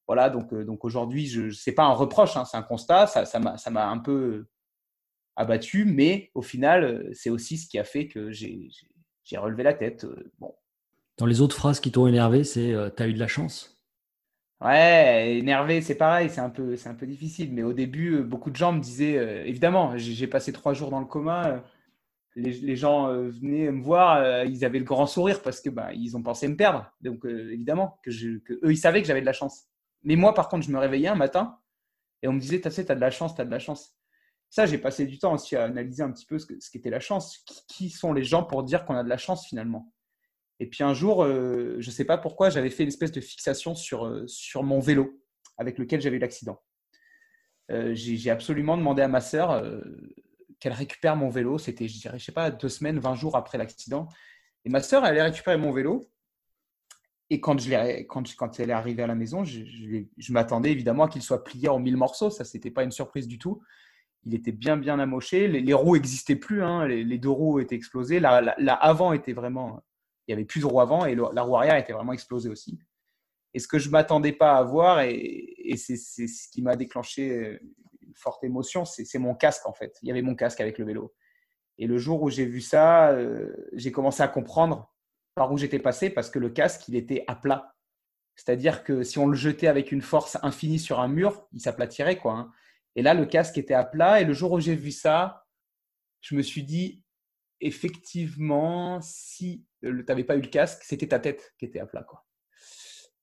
Voilà, 0.06 0.30
donc, 0.30 0.52
euh, 0.52 0.64
donc 0.64 0.84
aujourd'hui, 0.84 1.28
ce 1.28 1.70
n'est 1.70 1.74
pas 1.74 1.84
un 1.84 1.92
reproche, 1.92 2.36
hein, 2.36 2.44
c'est 2.44 2.56
un 2.56 2.62
constat. 2.62 3.06
Ça, 3.06 3.24
ça 3.24 3.70
m'a 3.70 3.88
un 3.88 3.98
peu 3.98 4.46
abattu, 5.36 5.84
mais 5.84 6.30
au 6.34 6.42
final, 6.42 6.84
euh, 6.84 7.10
c'est 7.12 7.30
aussi 7.30 7.56
ce 7.56 7.68
qui 7.68 7.78
a 7.78 7.84
fait 7.84 8.08
que 8.08 8.30
j'ai 8.30 8.68
relevé 9.36 9.62
la 9.62 9.74
tête. 9.74 10.04
Euh, 10.04 10.30
bon. 10.38 10.54
Dans 11.18 11.26
les 11.26 11.40
autres 11.40 11.56
phrases 11.56 11.80
qui 11.80 11.92
t'ont 11.92 12.06
énervé, 12.06 12.42
c'est 12.44 12.74
tu 12.96 13.02
as 13.02 13.08
eu 13.08 13.14
de 13.14 13.18
la 13.18 13.28
chance? 13.28 13.78
Ouais, 14.60 15.38
énervé, 15.38 15.80
c'est 15.82 15.96
pareil, 15.96 16.30
c'est 16.30 16.40
un, 16.40 16.50
peu, 16.50 16.76
un 16.84 16.94
peu 16.94 17.06
difficile. 17.06 17.52
Mais 17.52 17.62
au 17.62 17.72
début, 17.72 18.22
beaucoup 18.22 18.50
de 18.50 18.56
gens 18.56 18.72
me 18.72 18.80
disaient, 18.80 19.46
évidemment, 19.46 19.96
j'ai 19.96 20.26
passé 20.26 20.52
trois 20.52 20.72
jours 20.72 20.90
dans 20.90 21.00
le 21.00 21.06
coma. 21.06 21.62
Les, 22.34 22.76
gens 22.76 23.08
venaient 23.08 23.70
me 23.70 23.82
voir, 23.82 24.44
ils 24.44 24.64
avaient 24.64 24.78
le 24.78 24.84
grand 24.84 25.06
sourire 25.06 25.42
parce 25.42 25.60
que 25.60 25.68
bah, 25.68 25.92
ils 25.92 26.16
ont 26.16 26.22
pensé 26.22 26.48
me 26.48 26.56
perdre. 26.56 26.90
Donc 27.02 27.24
évidemment 27.24 27.98
que, 28.02 28.38
que 28.38 28.54
eux, 28.54 28.72
ils 28.72 28.78
savaient 28.78 29.02
que 29.02 29.08
j'avais 29.08 29.20
de 29.20 29.26
la 29.26 29.34
chance. 29.34 29.66
Mais 30.04 30.16
moi, 30.16 30.34
par 30.34 30.48
contre, 30.48 30.66
je 30.66 30.72
me 30.72 30.78
réveillais 30.78 31.08
un 31.08 31.14
matin 31.14 31.58
et 32.22 32.28
on 32.28 32.32
me 32.32 32.40
disait, 32.40 32.60
tu 32.60 32.68
de 32.68 32.92
la 32.94 33.10
chance, 33.10 33.34
tu 33.34 33.40
as 33.40 33.44
de 33.44 33.50
la 33.50 33.58
chance. 33.58 33.96
Ça, 34.50 34.66
j'ai 34.66 34.78
passé 34.78 35.06
du 35.06 35.18
temps 35.18 35.32
aussi 35.32 35.56
à 35.56 35.64
analyser 35.64 36.02
un 36.02 36.12
petit 36.12 36.26
peu 36.26 36.38
ce 36.38 36.46
qu'était 36.70 36.90
la 36.90 37.00
chance. 37.00 37.44
Qui, 37.68 37.90
sont 37.90 38.12
les 38.12 38.22
gens 38.22 38.44
pour 38.44 38.62
dire 38.62 38.84
qu'on 38.84 38.94
a 38.94 39.02
de 39.02 39.08
la 39.08 39.16
chance 39.16 39.46
finalement? 39.46 39.92
Et 40.60 40.68
puis 40.68 40.84
un 40.84 40.94
jour, 40.94 41.24
euh, 41.24 41.76
je 41.78 41.88
ne 41.88 41.92
sais 41.92 42.04
pas 42.04 42.18
pourquoi, 42.18 42.50
j'avais 42.50 42.70
fait 42.70 42.82
une 42.82 42.90
espèce 42.90 43.12
de 43.12 43.20
fixation 43.20 43.74
sur, 43.74 44.04
euh, 44.06 44.26
mon 44.56 44.78
vélo 44.78 45.20
avec 45.56 45.78
lequel 45.78 46.00
j'avais 46.00 46.16
eu 46.16 46.20
l'accident. 46.20 46.62
Euh, 47.70 47.94
j'ai 47.94 48.30
absolument 48.30 48.76
demandé 48.76 49.02
à 49.02 49.08
ma 49.08 49.20
sœur 49.20 49.64
qu'elle 50.60 50.72
récupère 50.74 51.16
mon 51.16 51.30
vélo. 51.30 51.58
C'était, 51.58 51.88
je 51.88 51.98
dirais, 51.98 52.18
je 52.18 52.24
sais 52.24 52.32
pas, 52.32 52.50
deux 52.50 52.68
semaines, 52.68 52.98
vingt 52.98 53.14
jours 53.14 53.36
après 53.36 53.58
l'accident. 53.58 54.08
Et 54.64 54.68
ma 54.68 54.82
sœur, 54.82 55.04
elle 55.04 55.12
allait 55.12 55.22
récupérer 55.22 55.56
mon 55.56 55.72
vélo. 55.72 56.08
Et 57.32 57.40
quand, 57.40 57.58
je 57.58 58.02
quand, 58.02 58.36
quand 58.36 58.60
elle 58.60 58.68
est 58.68 58.74
arrivée 58.74 59.02
à 59.02 59.06
la 59.06 59.14
maison, 59.14 59.42
je, 59.42 59.62
m'attendais 60.28 60.70
évidemment 60.70 61.04
à 61.04 61.08
qu'il 61.08 61.22
soit 61.22 61.42
plié 61.42 61.70
en 61.70 61.78
mille 61.78 61.96
morceaux. 61.96 62.28
Ça, 62.28 62.44
c'était 62.44 62.70
pas 62.70 62.84
une 62.84 62.90
surprise 62.90 63.26
du 63.26 63.38
tout. 63.38 63.62
Il 64.26 64.34
était 64.34 64.52
bien, 64.52 64.76
bien 64.76 64.98
amoché. 64.98 65.48
Les, 65.48 65.72
roues 65.72 65.96
n'existaient 65.96 66.36
plus. 66.36 66.62
Hein. 66.62 66.86
Les, 66.86 67.16
deux 67.16 67.30
roues 67.30 67.58
étaient 67.58 67.74
explosées. 67.74 68.20
La, 68.20 68.54
la, 68.58 68.74
avant 68.74 69.14
était 69.14 69.32
vraiment. 69.32 69.82
Il 70.26 70.32
y 70.32 70.34
avait 70.34 70.44
plus 70.44 70.60
de 70.60 70.66
roue 70.66 70.82
avant 70.82 71.06
et 71.06 71.14
la 71.14 71.40
roue 71.40 71.56
arrière 71.56 71.76
était 71.76 71.94
vraiment 71.94 72.12
explosée 72.12 72.50
aussi. 72.50 72.78
Et 73.54 73.60
ce 73.60 73.66
que 73.66 73.78
je 73.78 73.88
m'attendais 73.88 74.32
pas 74.32 74.58
à 74.58 74.62
voir, 74.62 75.00
et, 75.00 75.74
c'est 75.76 75.96
ce 75.96 76.50
qui 76.50 76.60
m'a 76.60 76.76
déclenché 76.76 77.58
une 78.02 78.14
forte 78.14 78.44
émotion, 78.44 78.84
c'est 78.84 79.18
mon 79.18 79.34
casque 79.34 79.66
en 79.66 79.72
fait. 79.72 79.96
Il 80.02 80.08
y 80.08 80.10
avait 80.10 80.20
mon 80.20 80.34
casque 80.34 80.60
avec 80.60 80.76
le 80.76 80.84
vélo. 80.84 81.14
Et 81.78 81.86
le 81.86 81.96
jour 81.96 82.22
où 82.22 82.28
j'ai 82.28 82.44
vu 82.44 82.60
ça, 82.60 83.08
euh, 83.12 83.56
j'ai 83.72 83.90
commencé 83.90 84.22
à 84.22 84.28
comprendre 84.28 84.91
par 85.34 85.52
où 85.52 85.58
j'étais 85.58 85.78
passé 85.78 86.10
parce 86.10 86.30
que 86.30 86.38
le 86.38 86.50
casque, 86.50 86.88
il 86.88 86.96
était 86.96 87.24
à 87.26 87.34
plat. 87.34 87.74
C'est-à-dire 88.36 88.82
que 88.84 89.02
si 89.02 89.18
on 89.18 89.26
le 89.26 89.36
jetait 89.36 89.66
avec 89.66 89.92
une 89.92 90.02
force 90.02 90.38
infinie 90.42 90.78
sur 90.78 91.00
un 91.00 91.08
mur, 91.08 91.46
il 91.52 91.60
s'aplatirait. 91.60 92.18
quoi. 92.18 92.32
Hein. 92.32 92.52
Et 92.96 93.02
là, 93.02 93.14
le 93.14 93.26
casque 93.26 93.58
était 93.58 93.74
à 93.74 93.84
plat. 93.84 94.20
Et 94.20 94.24
le 94.24 94.32
jour 94.32 94.52
où 94.52 94.60
j'ai 94.60 94.74
vu 94.74 94.90
ça, 94.90 95.44
je 96.20 96.34
me 96.34 96.42
suis 96.42 96.62
dit, 96.62 97.02
effectivement, 97.60 99.00
si 99.00 99.64
tu 99.82 100.04
n'avais 100.08 100.24
pas 100.24 100.36
eu 100.36 100.40
le 100.40 100.48
casque, 100.48 100.82
c'était 100.84 101.08
ta 101.08 101.18
tête 101.18 101.54
qui 101.58 101.66
était 101.66 101.80
à 101.80 101.86
plat. 101.86 102.02
Quoi. 102.02 102.24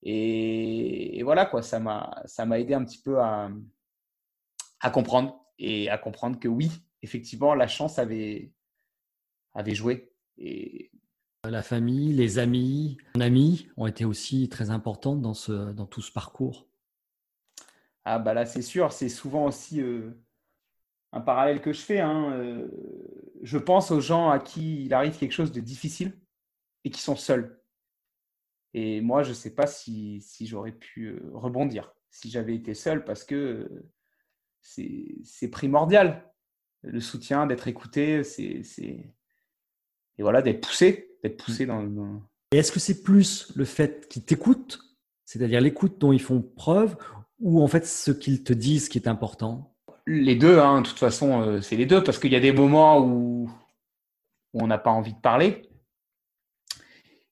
Et, 0.03 1.21
voilà, 1.23 1.45
quoi, 1.45 1.61
ça 1.61 1.79
m'a 1.79 2.59
aidé 2.59 2.73
un 2.73 2.85
petit 2.85 3.01
peu 3.01 3.19
à, 3.19 3.49
comprendre 4.93 5.45
et 5.57 5.89
à 5.89 5.97
comprendre 5.97 6.39
que 6.39 6.47
oui, 6.47 6.71
effectivement, 7.01 7.53
la 7.53 7.67
chance 7.67 7.99
avait, 7.99 8.53
avait 9.53 9.75
joué. 9.75 10.13
Et 10.37 10.91
la 11.47 11.61
famille, 11.63 12.13
les 12.13 12.37
amis, 12.37 12.97
mon 13.15 13.21
ami 13.21 13.69
ont 13.77 13.87
été 13.87 14.05
aussi 14.05 14.49
très 14.49 14.69
importantes 14.69 15.21
dans, 15.21 15.33
tout 15.85 16.01
ce 16.01 16.11
parcours. 16.11 16.67
Ah 18.05 18.19
bah 18.19 18.33
là 18.33 18.45
c'est 18.45 18.61
sûr, 18.61 18.91
c'est 18.91 19.09
souvent 19.09 19.45
aussi 19.45 19.81
euh, 19.81 20.11
un 21.11 21.21
parallèle 21.21 21.61
que 21.61 21.71
je 21.71 21.81
fais. 21.81 21.99
Hein, 21.99 22.31
euh, 22.33 22.67
je 23.41 23.57
pense 23.57 23.91
aux 23.91 24.01
gens 24.01 24.29
à 24.29 24.39
qui 24.39 24.85
il 24.85 24.93
arrive 24.93 25.17
quelque 25.17 25.31
chose 25.31 25.51
de 25.51 25.61
difficile 25.61 26.19
et 26.83 26.89
qui 26.89 27.01
sont 27.01 27.15
seuls. 27.15 27.61
Et 28.73 29.01
moi 29.01 29.23
je 29.23 29.29
ne 29.29 29.35
sais 29.35 29.53
pas 29.53 29.67
si, 29.67 30.21
si 30.21 30.47
j'aurais 30.47 30.71
pu 30.73 31.07
euh, 31.07 31.31
rebondir 31.33 31.93
si 32.11 32.29
j'avais 32.29 32.55
été 32.55 32.73
seul 32.73 33.05
parce 33.05 33.23
que 33.23 33.69
c'est 34.61 35.49
primordial. 35.51 36.25
Le 36.81 37.01
soutien, 37.01 37.45
d'être 37.45 37.67
écouté, 37.67 38.23
c'est 38.23 39.13
et 40.19 40.21
voilà, 40.21 40.41
d'être 40.41 40.67
poussé, 40.67 41.15
d'être 41.23 41.43
poussé 41.43 41.65
dans, 41.65 41.81
Et 42.51 42.57
est-ce 42.57 42.73
que 42.73 42.79
c'est 42.79 43.01
plus 43.03 43.53
le 43.55 43.63
fait 43.63 44.09
qu'ils 44.09 44.25
t'écoutent, 44.25 44.79
c'est-à-dire 45.25 45.61
l'écoute 45.61 45.97
dont 45.97 46.11
ils 46.11 46.21
font 46.21 46.41
preuve, 46.41 46.97
ou 47.39 47.63
en 47.63 47.67
fait 47.67 47.87
ce 47.87 48.11
qu'ils 48.11 48.43
te 48.43 48.51
disent 48.51 48.89
qui 48.89 48.97
est 48.97 49.07
important? 49.07 49.77
Les 50.05 50.35
deux, 50.35 50.59
hein, 50.59 50.81
de 50.81 50.87
toute 50.87 50.99
façon, 50.99 51.41
euh, 51.41 51.61
c'est 51.61 51.77
les 51.77 51.85
deux, 51.85 52.03
parce 52.03 52.19
qu'il 52.19 52.33
y 52.33 52.35
a 52.35 52.41
des 52.41 52.51
moments 52.51 52.99
où, 52.99 53.49
on 54.53 54.67
n'a 54.67 54.77
pas 54.77 54.89
envie 54.89 55.13
de 55.13 55.19
parler. 55.19 55.69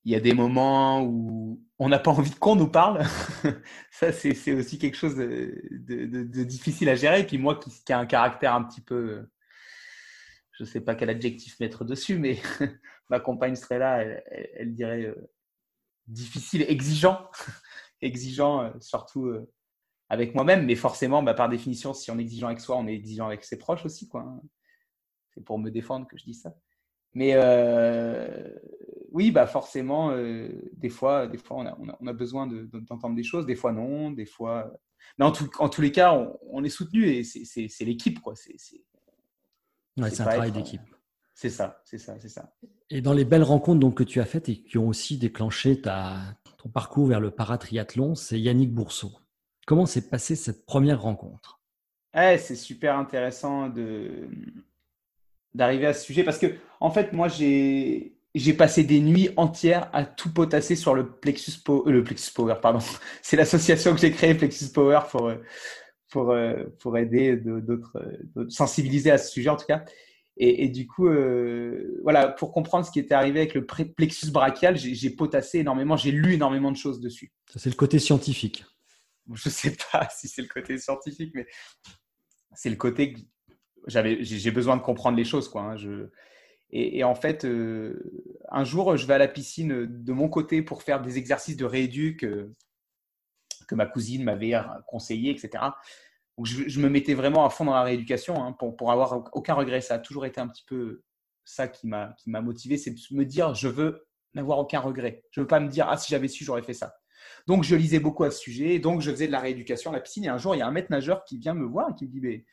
Il 0.05 0.13
y 0.13 0.15
a 0.15 0.21
des 0.21 0.33
moments 0.33 1.03
où 1.03 1.59
on 1.79 1.89
n'a 1.89 1.99
pas 1.99 2.11
envie 2.11 2.31
qu'on 2.31 2.55
nous 2.55 2.69
parle. 2.69 3.03
Ça, 3.91 4.13
c'est 4.13 4.53
aussi 4.53 4.77
quelque 4.77 4.95
chose 4.95 5.15
de, 5.15 6.43
difficile 6.43 6.87
à 6.87 6.95
gérer. 6.95 7.21
Et 7.21 7.23
puis 7.25 7.37
moi, 7.37 7.59
qui, 7.59 7.71
qui 7.83 7.91
a 7.91 7.99
un 7.99 8.05
caractère 8.05 8.53
un 8.53 8.63
petit 8.63 8.81
peu 8.81 9.27
je 10.57 10.63
ne 10.63 10.67
sais 10.67 10.81
pas 10.81 10.95
quel 10.95 11.09
adjectif 11.09 11.59
mettre 11.59 11.85
dessus, 11.85 12.17
mais 12.17 12.39
ma 13.09 13.19
compagne 13.19 13.55
serait 13.55 13.77
là, 13.77 14.01
elle, 14.01 14.73
dirait 14.73 15.03
euh, 15.03 15.29
difficile, 16.07 16.65
exigeant, 16.67 17.29
exigeant 18.01 18.63
euh, 18.63 18.71
surtout 18.79 19.27
euh, 19.27 19.51
avec 20.09 20.33
moi-même, 20.33 20.65
mais 20.65 20.75
forcément, 20.75 21.21
bah, 21.21 21.35
par 21.35 21.47
définition, 21.47 21.93
si 21.93 22.09
on 22.09 22.17
est 22.17 22.23
exigeant 22.23 22.47
avec 22.47 22.59
soi, 22.59 22.75
on 22.77 22.87
est 22.87 22.95
exigeant 22.95 23.27
avec 23.27 23.43
ses 23.43 23.59
proches 23.59 23.85
aussi. 23.85 24.07
quoi. 24.07 24.21
Hein. 24.21 24.41
C'est 25.35 25.43
pour 25.43 25.59
me 25.59 25.69
défendre 25.69 26.07
que 26.07 26.17
je 26.17 26.23
dis 26.23 26.33
ça. 26.33 26.55
Mais 27.13 27.35
oui, 29.11 29.31
bah 29.31 29.47
forcément, 29.47 30.15
des 30.73 30.89
fois, 30.89 31.27
des 31.27 31.37
fois, 31.37 31.57
on 31.79 32.07
a, 32.07 32.13
besoin 32.13 32.47
d'entendre 32.47 33.15
des 33.15 33.23
choses, 33.23 33.45
des 33.45 33.55
fois 33.55 33.71
non, 33.71 34.11
des 34.11 34.25
fois. 34.25 34.71
Mais 35.17 35.25
en, 35.25 35.31
tous 35.31 35.81
les 35.81 35.91
cas, 35.91 36.13
on, 36.51 36.63
est 36.63 36.69
soutenu 36.69 37.07
et 37.07 37.23
c'est 37.23 37.85
l'équipe, 37.85 38.19
quoi. 38.19 38.35
C'est 39.97 40.21
un 40.21 40.25
travail 40.25 40.51
d'équipe. 40.51 40.81
C'est 41.33 41.49
ça, 41.49 41.81
c'est 41.85 41.99
ça, 41.99 42.15
c'est 42.19 42.29
ça. 42.29 42.51
Et 42.89 43.01
dans 43.01 43.13
les 43.13 43.25
belles 43.25 43.43
rencontres 43.43 43.79
donc, 43.79 43.95
que 43.95 44.03
tu 44.03 44.19
as 44.19 44.25
faites 44.25 44.49
et 44.49 44.63
qui 44.63 44.77
ont 44.77 44.87
aussi 44.87 45.17
déclenché 45.17 45.79
ta, 45.79 46.17
ton 46.57 46.69
parcours 46.69 47.07
vers 47.07 47.19
le 47.19 47.31
paratriathlon, 47.31 48.15
c'est 48.15 48.39
Yannick 48.39 48.73
Bourseau. 48.73 49.11
Comment 49.67 49.85
s'est 49.85 50.09
passée 50.09 50.35
cette 50.35 50.65
première 50.65 51.01
rencontre? 51.01 51.59
Eh, 52.15 52.37
C'est 52.37 52.55
super 52.55 52.97
intéressant 52.97 53.69
de, 53.69 54.29
d'arriver 55.53 55.87
à 55.87 55.93
ce 55.93 56.05
sujet 56.05 56.23
parce 56.23 56.39
que, 56.39 56.47
en 56.79 56.89
fait, 56.89 57.13
moi, 57.13 57.27
j'ai, 57.27 58.17
j'ai 58.33 58.53
passé 58.53 58.83
des 58.83 59.01
nuits 59.01 59.29
entières 59.37 59.89
à 59.93 60.05
tout 60.05 60.33
potasser 60.33 60.75
sur 60.75 60.95
le 60.95 61.07
Plexus, 61.07 61.51
le 61.85 62.03
Plexus 62.03 62.31
Power. 62.33 62.55
Pardon. 62.61 62.79
C'est 63.21 63.37
l'association 63.37 63.93
que 63.93 63.99
j'ai 63.99 64.11
créée, 64.11 64.33
Plexus 64.33 64.69
Power, 64.73 65.01
pour, 65.11 65.31
pour, 66.09 66.35
pour 66.79 66.97
aider 66.97 67.35
d'autres, 67.37 68.01
sensibiliser 68.49 69.11
à 69.11 69.17
ce 69.17 69.31
sujet 69.31 69.49
en 69.49 69.57
tout 69.57 69.65
cas. 69.65 69.83
Et, 70.39 70.69
du 70.69 70.85
coup, 70.85 71.07
euh, 71.07 71.99
voilà, 72.03 72.27
pour 72.27 72.51
comprendre 72.51 72.85
ce 72.85 72.91
qui 72.91 72.99
était 72.99 73.15
arrivé 73.15 73.39
avec 73.39 73.55
le 73.55 73.65
plexus 73.65 74.29
brachial, 74.29 74.77
j'ai 74.77 75.09
potassé 75.09 75.59
énormément, 75.59 75.97
j'ai 75.97 76.11
lu 76.11 76.35
énormément 76.35 76.71
de 76.71 76.77
choses 76.77 76.99
dessus. 76.99 77.31
Ça, 77.51 77.57
c'est 77.59 77.71
le 77.71 77.75
côté 77.75 77.97
scientifique. 77.97 78.63
Je 79.33 79.49
ne 79.49 79.51
sais 79.51 79.75
pas 79.91 80.07
si 80.15 80.27
c'est 80.27 80.43
le 80.43 80.47
côté 80.47 80.77
scientifique, 80.77 81.31
mais 81.33 81.47
c'est 82.53 82.69
le 82.69 82.75
côté 82.75 83.13
que 83.13 83.19
j'ai 83.87 84.51
besoin 84.51 84.77
de 84.77 84.83
comprendre 84.83 85.17
les 85.17 85.25
choses. 85.25 85.49
Quoi, 85.49 85.63
hein. 85.63 85.75
je, 85.75 86.07
et, 86.69 87.03
en 87.03 87.15
fait, 87.15 87.43
euh, 87.45 87.99
un 88.51 88.63
jour, 88.63 88.95
je 88.95 89.07
vais 89.07 89.15
à 89.15 89.17
la 89.17 89.27
piscine 89.27 89.87
de 89.87 90.13
mon 90.13 90.29
côté 90.29 90.61
pour 90.61 90.83
faire 90.83 91.01
des 91.01 91.17
exercices 91.17 91.57
de 91.57 91.65
rééduc 91.65 92.23
euh, 92.23 92.53
que 93.67 93.75
ma 93.75 93.85
cousine 93.85 94.23
m'avait 94.23 94.53
conseillé, 94.87 95.31
etc. 95.31 95.63
Donc, 96.37 96.45
je, 96.45 96.79
me 96.79 96.89
mettais 96.89 97.15
vraiment 97.15 97.45
à 97.45 97.49
fond 97.49 97.65
dans 97.65 97.73
la 97.73 97.83
rééducation 97.83 98.43
hein, 98.43 98.53
pour, 98.53 98.75
pour 98.75 98.91
avoir 98.91 99.29
aucun 99.33 99.55
regret. 99.55 99.81
Ça 99.81 99.95
a 99.95 99.99
toujours 99.99 100.25
été 100.25 100.39
un 100.39 100.47
petit 100.47 100.63
peu 100.67 101.03
ça 101.47 101.67
qui 101.67 101.87
m'a 101.87 102.15
motivé, 102.41 102.77
c'est 102.77 102.91
de 102.91 102.99
me 103.11 103.23
dire 103.23 103.55
je 103.55 103.67
veux 103.67 104.05
n'avoir 104.33 104.59
aucun 104.59 104.79
regret. 104.79 105.23
Je 105.31 105.39
ne 105.39 105.43
veux 105.43 105.47
pas 105.47 105.59
me 105.59 105.69
dire 105.69 105.87
ah 105.89 105.97
si 105.97 106.11
j'avais 106.11 106.27
su 106.27 106.43
j'aurais 106.43 106.61
fait 106.61 106.73
ça. 106.73 106.95
Donc 107.47 107.63
je 107.63 107.75
lisais 107.75 107.99
beaucoup 107.99 108.23
à 108.23 108.31
ce 108.31 108.39
sujet, 108.39 108.79
donc 108.79 109.01
je 109.01 109.11
faisais 109.11 109.27
de 109.27 109.31
la 109.31 109.39
rééducation 109.39 109.91
à 109.91 109.93
la 109.93 110.01
piscine. 110.01 110.25
Et 110.25 110.29
un 110.29 110.37
jour 110.37 110.55
il 110.55 110.59
y 110.59 110.61
a 110.61 110.67
un 110.67 110.71
maître 110.71 110.91
nageur 110.91 111.23
qui 111.23 111.37
vient 111.37 111.53
me 111.53 111.65
voir 111.65 111.89
et 111.89 111.95
qui 111.95 112.05
me 112.05 112.11
dit 112.11 112.21
mais 112.21 112.45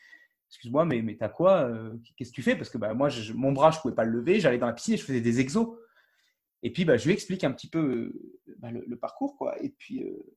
excuse-moi 0.48 0.84
mais 0.84 1.02
mais 1.02 1.16
t'as 1.16 1.28
quoi 1.28 1.64
euh, 1.64 1.94
Qu'est-ce 2.16 2.30
que 2.30 2.36
tu 2.36 2.42
fais? 2.42 2.56
Parce 2.56 2.70
que 2.70 2.78
bah, 2.78 2.94
moi 2.94 3.08
mon 3.34 3.52
bras 3.52 3.72
je 3.72 3.80
pouvais 3.80 3.94
pas 3.94 4.04
le 4.04 4.12
lever, 4.12 4.40
j'allais 4.40 4.58
dans 4.58 4.66
la 4.66 4.72
piscine 4.72 4.94
et 4.94 4.96
je 4.96 5.04
faisais 5.04 5.20
des 5.20 5.40
exos. 5.40 5.76
Et 6.62 6.72
puis 6.72 6.84
bah, 6.84 6.96
je 6.96 7.06
lui 7.06 7.12
explique 7.12 7.44
un 7.44 7.52
petit 7.52 7.68
peu 7.68 8.12
euh, 8.48 8.56
bah, 8.58 8.70
le, 8.70 8.96
parcours 8.96 9.36
quoi. 9.36 9.60
Et 9.62 9.70
puis 9.70 10.04
euh, 10.04 10.36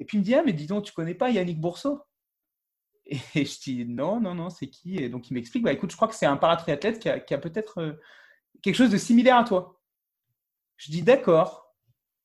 et 0.00 0.04
puis 0.04 0.18
il 0.18 0.20
me 0.20 0.24
dit 0.24 0.34
ah 0.34 0.42
mais 0.44 0.52
dis 0.52 0.66
donc 0.66 0.84
tu 0.84 0.92
connais 0.92 1.14
pas 1.14 1.30
Yannick 1.30 1.60
Bourseau 1.60 2.02
et 3.34 3.44
je 3.44 3.60
dis 3.60 3.84
non, 3.84 4.20
non, 4.20 4.34
non, 4.34 4.50
c'est 4.50 4.68
qui? 4.68 4.96
Et 4.96 5.08
donc 5.08 5.30
il 5.30 5.34
m'explique, 5.34 5.62
bah 5.62 5.72
écoute, 5.72 5.90
je 5.90 5.96
crois 5.96 6.08
que 6.08 6.14
c'est 6.14 6.26
un 6.26 6.36
paratriathlète 6.36 6.98
qui 6.98 7.34
a, 7.34 7.38
peut-être 7.38 7.80
euh, 7.80 7.92
quelque 8.62 8.76
chose 8.76 8.90
de 8.90 8.96
similaire 8.96 9.36
à 9.36 9.44
toi. 9.44 9.80
Je 10.76 10.90
dis 10.90 11.02
d'accord. 11.02 11.74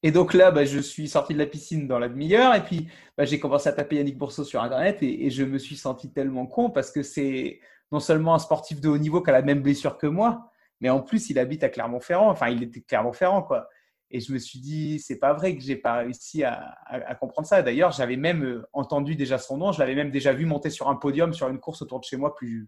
Et 0.02 0.12
donc 0.12 0.34
là, 0.34 0.52
bah, 0.52 0.64
je 0.64 0.80
suis 0.80 1.10
sorti 1.10 1.34
de 1.34 1.40
la 1.40 1.46
piscine 1.46 1.88
dans 1.88 2.00
la 2.00 2.08
demi-heure 2.08 2.56
et 2.56 2.64
puis 2.64 2.88
bah, 3.18 3.26
j'ai 3.26 3.40
commencé 3.40 3.68
à 3.68 3.74
taper 3.74 3.98
Yannick 3.98 4.18
Bourseau 4.18 4.46
sur 4.46 4.64
Internet 4.64 5.04
et, 5.04 5.26
et 5.26 5.30
je 5.30 5.44
me 5.44 5.58
suis 5.58 5.76
senti 5.76 6.12
tellement 6.12 6.46
con 6.48 6.70
parce 6.70 6.92
que 6.92 7.04
c'est 7.04 7.60
non 7.92 8.00
seulement 8.00 8.34
un 8.34 8.40
sportif 8.40 8.80
de 8.80 8.88
haut 8.88 8.98
niveau 8.98 9.22
qui 9.22 9.30
a 9.30 9.34
la 9.34 9.42
même 9.42 9.62
blessure 9.62 9.98
que 9.98 10.08
moi, 10.08 10.52
mais 10.80 10.90
en 10.90 11.02
plus 11.02 11.30
il 11.30 11.38
habite 11.38 11.64
à 11.66 11.70
Clermont-Ferrand. 11.70 12.30
Enfin, 12.30 12.50
il 12.50 12.64
était 12.64 12.82
Clermont-Ferrand, 12.82 13.44
quoi. 13.44 13.68
Et 14.12 14.20
je 14.20 14.34
me 14.34 14.40
suis 14.40 14.60
dit, 14.60 15.00
c'est 15.00 15.20
pas 15.20 15.34
vrai 15.34 15.56
que 15.56 15.62
j'ai 15.62 15.76
pas 15.76 15.98
réussi 15.98 16.44
à, 16.44 16.76
comprendre 17.20 17.48
ça. 17.48 17.62
D'ailleurs, 17.62 17.92
j'avais 17.92 18.18
même 18.18 18.44
euh, 18.44 18.68
entendu 18.74 19.16
déjà 19.16 19.38
son 19.38 19.58
nom, 19.58 19.72
je 19.72 19.80
l'avais 19.80 19.96
même 19.96 20.10
déjà 20.10 20.34
vu 20.34 20.46
monter 20.46 20.72
sur 20.72 20.90
un 20.90 20.96
podium 20.96 21.34
sur 21.34 21.48
une 21.48 21.60
course 21.60 21.82
autour 21.84 22.00
de 22.00 22.06
chez 22.06 22.18
moi 22.18 22.34
plus 22.34 22.68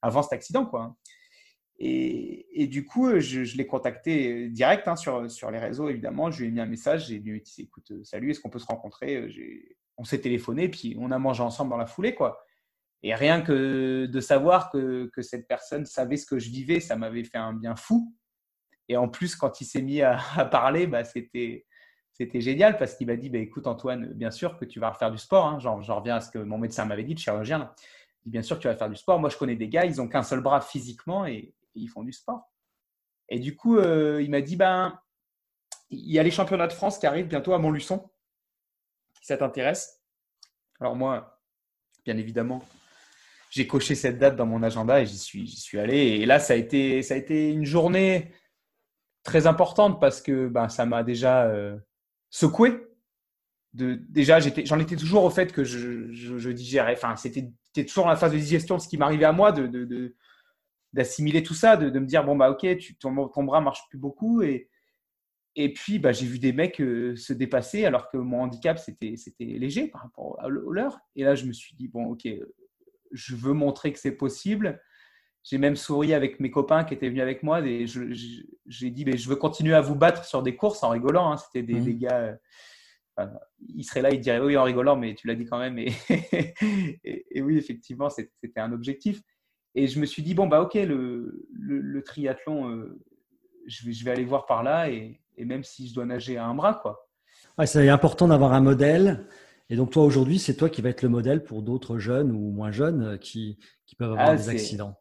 avant 0.00 0.22
cet 0.22 0.32
accident, 0.32 0.64
quoi. 0.64 0.94
Et, 1.78 2.68
du 2.70 2.86
coup, 2.86 3.08
euh, 3.08 3.20
je, 3.20 3.56
l'ai 3.56 3.66
contacté 3.66 4.48
direct 4.48 4.88
hein, 4.88 4.96
sur, 4.96 5.30
sur 5.30 5.50
les 5.50 5.58
réseaux, 5.58 5.88
évidemment. 5.88 6.30
Je 6.30 6.40
lui 6.40 6.48
ai 6.48 6.50
mis 6.50 6.60
un 6.60 6.66
message, 6.66 7.08
j'ai 7.08 7.18
lui 7.18 7.40
dit, 7.42 7.62
écoute, 7.62 7.90
euh, 7.90 8.04
salut, 8.04 8.30
est-ce 8.30 8.40
qu'on 8.40 8.48
peut 8.48 8.60
se 8.60 8.66
rencontrer? 8.66 9.28
On 9.98 10.04
s'est 10.04 10.20
téléphoné, 10.20 10.68
puis 10.68 10.96
on 10.98 11.10
a 11.10 11.18
mangé 11.18 11.42
ensemble 11.42 11.70
dans 11.70 11.76
la 11.76 11.86
foulée, 11.86 12.14
quoi. 12.14 12.42
Et 13.02 13.14
rien 13.14 13.42
que 13.42 14.06
de 14.06 14.20
savoir 14.20 14.70
que, 14.70 15.10
que 15.12 15.20
cette 15.20 15.46
personne 15.48 15.84
savait 15.84 16.16
ce 16.16 16.26
que 16.26 16.38
je 16.38 16.50
vivais, 16.50 16.80
ça 16.80 16.96
m'avait 16.96 17.24
fait 17.24 17.38
un 17.38 17.52
bien 17.52 17.76
fou. 17.76 18.14
Et 18.88 18.96
en 18.96 19.08
plus, 19.08 19.36
quand 19.36 19.60
il 19.60 19.64
s'est 19.64 19.82
mis 19.82 20.02
à, 20.02 20.18
parler, 20.50 20.86
bah, 20.86 21.04
c'était 21.04 21.66
c'était 22.12 22.40
génial 22.40 22.78
parce 22.78 22.94
qu'il 22.94 23.06
m'a 23.08 23.16
dit 23.16 23.28
bah, 23.28 23.38
écoute 23.38 23.66
Antoine, 23.66 24.06
bien 24.14 24.30
sûr 24.30 24.56
que 24.58 24.64
tu 24.64 24.80
vas 24.80 24.90
refaire 24.90 25.10
du 25.10 25.18
sport. 25.18 25.46
Hein. 25.46 25.58
J'en 25.58 25.76
reviens 25.76 26.16
à 26.16 26.20
ce 26.20 26.30
que 26.30 26.38
mon 26.38 26.56
médecin 26.56 26.86
m'avait 26.86 27.04
dit, 27.04 27.12
le 27.14 27.18
chirurgien. 27.18 27.74
Il 28.24 28.28
dit 28.28 28.30
bien 28.30 28.42
sûr 28.42 28.56
que 28.56 28.62
tu 28.62 28.68
vas 28.68 28.76
faire 28.76 28.88
du 28.88 28.96
sport. 28.96 29.18
Moi, 29.18 29.28
je 29.28 29.36
connais 29.36 29.56
des 29.56 29.68
gars, 29.68 29.84
ils 29.84 30.00
ont 30.00 30.08
qu'un 30.08 30.22
seul 30.22 30.40
bras 30.40 30.60
physiquement 30.60 31.26
et, 31.26 31.54
ils 31.74 31.88
font 31.88 32.02
du 32.02 32.12
sport. 32.14 32.50
Et 33.28 33.38
du 33.38 33.54
coup, 33.54 33.76
euh, 33.76 34.22
il 34.22 34.30
m'a 34.30 34.40
dit 34.40 34.56
ben, 34.56 34.98
il 35.90 36.10
y 36.10 36.18
a 36.18 36.22
les 36.22 36.30
championnats 36.30 36.68
de 36.68 36.72
France 36.72 36.98
qui 36.98 37.06
arrivent 37.06 37.26
bientôt 37.26 37.52
à 37.52 37.58
Montluçon. 37.58 38.08
Si 39.20 39.26
ça 39.26 39.36
t'intéresse 39.36 40.02
Alors 40.80 40.96
moi, 40.96 41.38
bien 42.02 42.16
évidemment, 42.16 42.64
j'ai 43.50 43.66
coché 43.66 43.94
cette 43.94 44.18
date 44.18 44.36
dans 44.36 44.46
mon 44.46 44.62
agenda 44.62 45.02
et 45.02 45.06
j'y 45.06 45.18
suis, 45.18 45.46
j'y 45.46 45.60
suis 45.60 45.78
allé. 45.78 45.96
Et 45.96 46.24
là, 46.24 46.38
ça 46.38 46.54
a 46.54 46.56
été, 46.56 47.02
ça 47.02 47.12
a 47.12 47.16
été 47.18 47.50
une 47.50 47.66
journée 47.66 48.32
très 49.26 49.46
importante 49.46 50.00
parce 50.00 50.22
que 50.22 50.48
ben, 50.48 50.68
ça 50.68 50.86
m'a 50.86 51.02
déjà 51.02 51.44
euh, 51.44 51.76
secoué. 52.30 52.86
De, 53.74 54.00
déjà, 54.08 54.40
j'en 54.40 54.78
étais, 54.78 54.96
toujours 54.96 55.24
au 55.24 55.30
fait 55.30 55.52
que 55.52 55.64
je, 55.64 56.10
je, 56.10 56.50
digérais. 56.50 56.94
Enfin, 56.94 57.16
c'était, 57.16 57.52
toujours 57.84 58.06
la 58.06 58.16
phase 58.16 58.32
de 58.32 58.38
digestion 58.38 58.78
ce 58.78 58.88
qui 58.88 58.96
m'arrivait 58.96 59.26
à 59.26 59.32
moi, 59.32 59.52
de, 59.52 59.66
de, 59.66 60.16
d'assimiler 60.94 61.42
tout 61.42 61.52
ça, 61.52 61.76
de, 61.76 61.98
me 61.98 62.06
dire 62.06 62.24
bon 62.24 62.36
bah 62.36 62.50
ok, 62.50 62.78
tu, 62.78 62.96
ton, 62.96 63.28
ton, 63.28 63.44
bras 63.44 63.60
marche 63.60 63.82
plus 63.90 63.98
beaucoup 63.98 64.40
et 64.40 64.70
et 65.58 65.72
puis 65.72 65.98
bah, 65.98 66.12
j'ai 66.12 66.26
vu 66.26 66.38
des 66.38 66.52
mecs 66.52 66.80
euh, 66.80 67.16
se 67.16 67.32
dépasser 67.32 67.86
alors 67.86 68.10
que 68.10 68.18
mon 68.18 68.42
handicap 68.42 68.78
c'était 68.78 69.16
c'était 69.16 69.44
léger 69.44 69.88
par 69.88 70.02
rapport 70.02 70.36
à 70.40 70.48
leur. 70.48 70.98
Et 71.16 71.24
là 71.24 71.34
je 71.34 71.44
me 71.44 71.52
suis 71.52 71.74
dit 71.74 71.88
bon 71.88 72.06
ok, 72.06 72.28
je 73.12 73.34
veux 73.34 73.52
montrer 73.52 73.92
que 73.92 73.98
c'est 73.98 74.16
possible. 74.16 74.80
J'ai 75.48 75.58
même 75.58 75.76
souri 75.76 76.12
avec 76.12 76.40
mes 76.40 76.50
copains 76.50 76.82
qui 76.82 76.92
étaient 76.92 77.08
venus 77.08 77.22
avec 77.22 77.44
moi. 77.44 77.62
J'ai 77.62 78.90
dit, 78.90 79.04
mais 79.04 79.16
je 79.16 79.28
veux 79.28 79.36
continuer 79.36 79.74
à 79.74 79.80
vous 79.80 79.94
battre 79.94 80.24
sur 80.24 80.42
des 80.42 80.56
courses 80.56 80.82
en 80.82 80.88
rigolant. 80.88 81.30
Hein. 81.30 81.36
C'était 81.36 81.62
des, 81.62 81.80
mmh. 81.80 81.98
gars. 81.98 82.36
Euh, 83.20 83.26
ils 83.68 83.84
seraient 83.84 84.02
là, 84.02 84.10
ils 84.10 84.18
diraient 84.18 84.40
oui 84.40 84.56
en 84.56 84.64
rigolant, 84.64 84.96
mais 84.96 85.14
tu 85.14 85.28
l'as 85.28 85.36
dit 85.36 85.44
quand 85.44 85.60
même. 85.60 85.78
Et, 85.78 85.92
et, 87.30 87.42
oui, 87.42 87.58
effectivement, 87.58 88.10
c'était 88.10 88.58
un 88.58 88.72
objectif. 88.72 89.22
Et 89.76 89.86
je 89.86 90.00
me 90.00 90.06
suis 90.06 90.22
dit, 90.22 90.34
bon, 90.34 90.48
bah 90.48 90.60
ok, 90.62 90.74
le, 90.74 91.46
le, 91.52 92.02
triathlon, 92.02 92.68
euh, 92.68 93.00
je, 93.68 93.86
vais, 93.86 93.92
je, 93.92 94.04
vais, 94.04 94.10
aller 94.10 94.24
voir 94.24 94.46
par 94.46 94.64
là. 94.64 94.90
Et, 94.90 95.20
même 95.38 95.62
si 95.62 95.86
je 95.86 95.94
dois 95.94 96.06
nager 96.06 96.38
à 96.38 96.46
un 96.46 96.54
bras, 96.56 96.74
quoi. 96.74 97.08
Ouais, 97.56 97.66
c'est 97.66 97.88
important 97.88 98.26
d'avoir 98.26 98.52
un 98.52 98.60
modèle. 98.60 99.28
Et 99.70 99.76
donc, 99.76 99.92
toi, 99.92 100.02
aujourd'hui, 100.02 100.40
c'est 100.40 100.56
toi 100.56 100.68
qui 100.68 100.82
vas 100.82 100.88
être 100.88 101.02
le 101.02 101.08
modèle 101.08 101.44
pour 101.44 101.62
d'autres 101.62 101.98
jeunes 101.98 102.32
ou 102.32 102.50
moins 102.50 102.72
jeunes 102.72 103.02
euh, 103.02 103.16
qui, 103.16 103.60
qui 103.86 103.94
peuvent 103.94 104.10
avoir 104.10 104.30
ah, 104.30 104.36
des 104.36 104.48
accidents. 104.48 104.96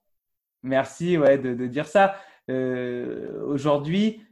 Merci 0.66 1.18
ouais, 1.18 1.38
de, 1.38 1.68
dire 1.68 1.88
ça. 1.88 2.16
Euh, 2.50 3.44
aujourd'hui, 3.46 4.26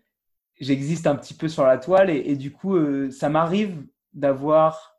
j'existe 0.60 1.06
un 1.06 1.16
petit 1.16 1.36
peu 1.36 1.48
sur 1.48 1.64
la 1.64 1.78
toile 1.78 2.10
et, 2.10 2.36
du 2.36 2.52
coup, 2.52 2.76
euh, 2.76 3.12
ça 3.12 3.30
m'arrive 3.30 3.86
d'avoir 4.14 4.98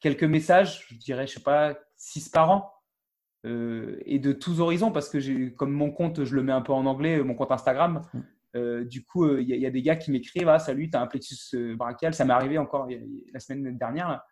quelques 0.00 0.24
messages, 0.24 0.86
je 0.88 0.94
dirais, 0.96 1.26
je 1.26 1.34
sais 1.34 1.42
pas, 1.42 1.76
six 1.96 2.28
par 2.28 2.50
an. 2.50 2.72
Euh, 3.46 3.98
et 4.04 4.18
de 4.18 4.32
tous 4.32 4.60
horizons 4.60 4.90
parce 4.90 5.08
que 5.08 5.48
comme 5.50 5.70
mon 5.70 5.92
compte, 5.92 6.24
je 6.24 6.34
le 6.34 6.42
mets 6.42 6.52
un 6.52 6.60
peu 6.60 6.72
en 6.72 6.86
anglais, 6.86 7.22
mon 7.22 7.34
compte 7.34 7.52
Instagram. 7.52 8.02
Mm. 8.12 8.84
du 8.84 9.04
coup, 9.04 9.38
il 9.38 9.48
y, 9.48 9.66
a 9.66 9.70
des 9.70 9.82
gars 9.82 9.96
qui 9.96 10.10
m'écrivent 10.10 10.48
ah, 10.48 10.58
Salut, 10.58 10.90
tu 10.90 10.96
as 10.98 11.00
un 11.00 11.06
plexus 11.06 11.76
brachial. 11.76 12.12
Ça 12.12 12.26
m'est 12.26 12.34
arrivé 12.34 12.58
encore 12.58 12.88
la 13.32 13.40
semaine 13.40 13.78
dernière. 13.78 14.22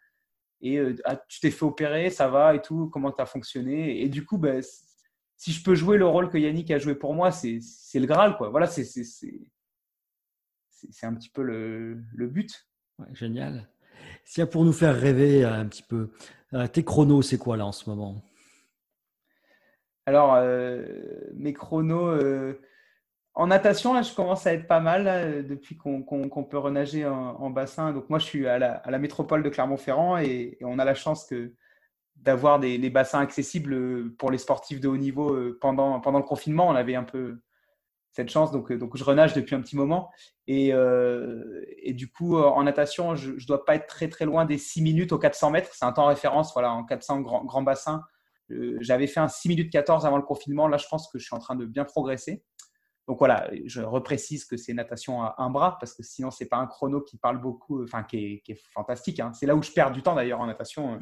Et 0.60 0.80
ah, 1.04 1.16
tu 1.28 1.40
t'es 1.40 1.50
fait 1.50 1.64
opérer, 1.64 2.10
ça 2.10 2.28
va 2.28 2.54
et 2.54 2.60
tout, 2.60 2.90
comment 2.90 3.12
tu 3.12 3.22
as 3.22 3.26
fonctionné? 3.26 4.02
Et 4.02 4.08
du 4.08 4.24
coup, 4.24 4.38
ben, 4.38 4.62
si 5.36 5.52
je 5.52 5.62
peux 5.62 5.74
jouer 5.74 5.98
le 5.98 6.06
rôle 6.06 6.30
que 6.30 6.38
Yannick 6.38 6.70
a 6.70 6.78
joué 6.78 6.94
pour 6.94 7.14
moi, 7.14 7.30
c'est 7.30 7.60
le 7.94 8.06
Graal. 8.06 8.36
Quoi. 8.36 8.48
Voilà, 8.48 8.66
c'est 8.66 8.82
un 11.02 11.14
petit 11.14 11.30
peu 11.30 11.42
le, 11.42 12.02
le 12.14 12.26
but. 12.26 12.68
génial. 13.12 13.68
Si 14.24 14.44
pour 14.46 14.64
nous 14.64 14.72
faire 14.72 14.98
rêver 14.98 15.44
un 15.44 15.66
petit 15.66 15.82
peu, 15.82 16.10
euh, 16.54 16.66
tes 16.66 16.84
chronos, 16.84 17.22
c'est 17.22 17.38
quoi 17.38 17.56
là 17.56 17.66
en 17.66 17.72
ce 17.72 17.88
moment? 17.88 18.22
Alors, 20.06 20.34
euh, 20.34 20.84
mes 21.34 21.52
chronos, 21.52 22.08
euh, 22.08 22.60
en 23.34 23.48
natation, 23.48 23.92
là, 23.92 24.02
je 24.02 24.14
commence 24.14 24.46
à 24.46 24.54
être 24.54 24.66
pas 24.66 24.80
mal 24.80 25.46
depuis 25.46 25.76
qu'on 25.76 26.02
peut 26.48 26.58
renager 26.58 27.04
en, 27.04 27.50
bassin. 27.50 27.92
Donc, 27.92 28.08
moi, 28.08 28.18
je 28.18 28.24
suis 28.24 28.46
à 28.46 28.58
la, 28.58 28.74
à 28.74 28.90
la 28.90 28.98
métropole 28.98 29.42
de 29.42 29.48
Clermont-Ferrand 29.48 30.18
et, 30.18 30.56
on 30.62 30.78
a 30.78 30.84
la 30.84 30.94
chance 30.94 31.26
que 31.26 31.52
d'avoir 32.16 32.58
des, 32.58 32.90
bassins 32.90 33.20
accessibles 33.20 33.74
euh, 33.74 34.14
pour 34.18 34.30
les 34.30 34.38
sportifs 34.38 34.80
de 34.80 34.88
haut 34.88 34.96
niveau 34.96 35.32
euh, 35.32 35.58
pendant, 35.60 36.00
pendant 36.00 36.18
le 36.18 36.24
confinement. 36.24 36.68
On 36.68 36.74
avait 36.74 36.94
un 36.94 37.04
peu 37.04 37.40
cette 38.12 38.30
chance, 38.30 38.50
donc, 38.50 38.72
euh, 38.72 38.78
donc 38.78 38.96
je 38.96 39.04
renage 39.04 39.34
depuis 39.34 39.54
un 39.54 39.60
petit 39.60 39.76
moment. 39.76 40.10
Et, 40.48 40.68
et 40.68 41.92
du 41.92 42.08
coup, 42.08 42.38
en 42.38 42.62
natation, 42.62 43.16
je 43.16 43.32
ne 43.32 43.46
dois 43.46 43.64
pas 43.64 43.74
être 43.74 43.88
très 43.88 44.08
très 44.08 44.24
loin 44.24 44.44
des 44.44 44.58
6 44.58 44.80
minutes 44.80 45.10
au 45.10 45.18
400 45.18 45.50
mètres. 45.50 45.70
C'est 45.72 45.84
un 45.84 45.92
temps 45.92 46.06
référence, 46.06 46.52
voilà, 46.52 46.70
en 46.72 46.84
400 46.84 47.20
grand, 47.22 47.44
grand 47.44 47.62
bassin. 47.62 48.02
J'avais 48.78 49.08
fait 49.08 49.18
un 49.18 49.26
6 49.26 49.48
minutes 49.48 49.72
14 49.72 50.06
avant 50.06 50.18
le 50.18 50.22
confinement. 50.22 50.68
Là, 50.68 50.76
je 50.76 50.86
pense 50.88 51.10
que 51.10 51.18
je 51.18 51.24
suis 51.24 51.34
en 51.34 51.40
train 51.40 51.56
de 51.56 51.66
bien 51.66 51.84
progresser. 51.84 52.44
Donc 53.08 53.18
voilà, 53.18 53.50
je 53.66 53.82
reprécise 53.82 54.44
que 54.44 54.56
c'est 54.56 54.72
natation 54.72 55.22
à 55.22 55.34
un 55.38 55.50
bras 55.50 55.76
parce 55.78 55.94
que 55.94 56.02
sinon 56.02 56.30
c'est 56.30 56.46
pas 56.46 56.56
un 56.56 56.66
chrono 56.66 57.00
qui 57.00 57.18
parle 57.18 57.40
beaucoup, 57.40 57.82
enfin 57.82 58.02
qui 58.02 58.42
est, 58.46 58.60
fantastique. 58.72 59.20
Hein. 59.20 59.32
C'est 59.32 59.46
là 59.46 59.54
où 59.54 59.62
je 59.62 59.70
perds 59.70 59.92
du 59.92 60.02
temps 60.02 60.14
d'ailleurs 60.14 60.40
en 60.40 60.46
natation. 60.46 60.98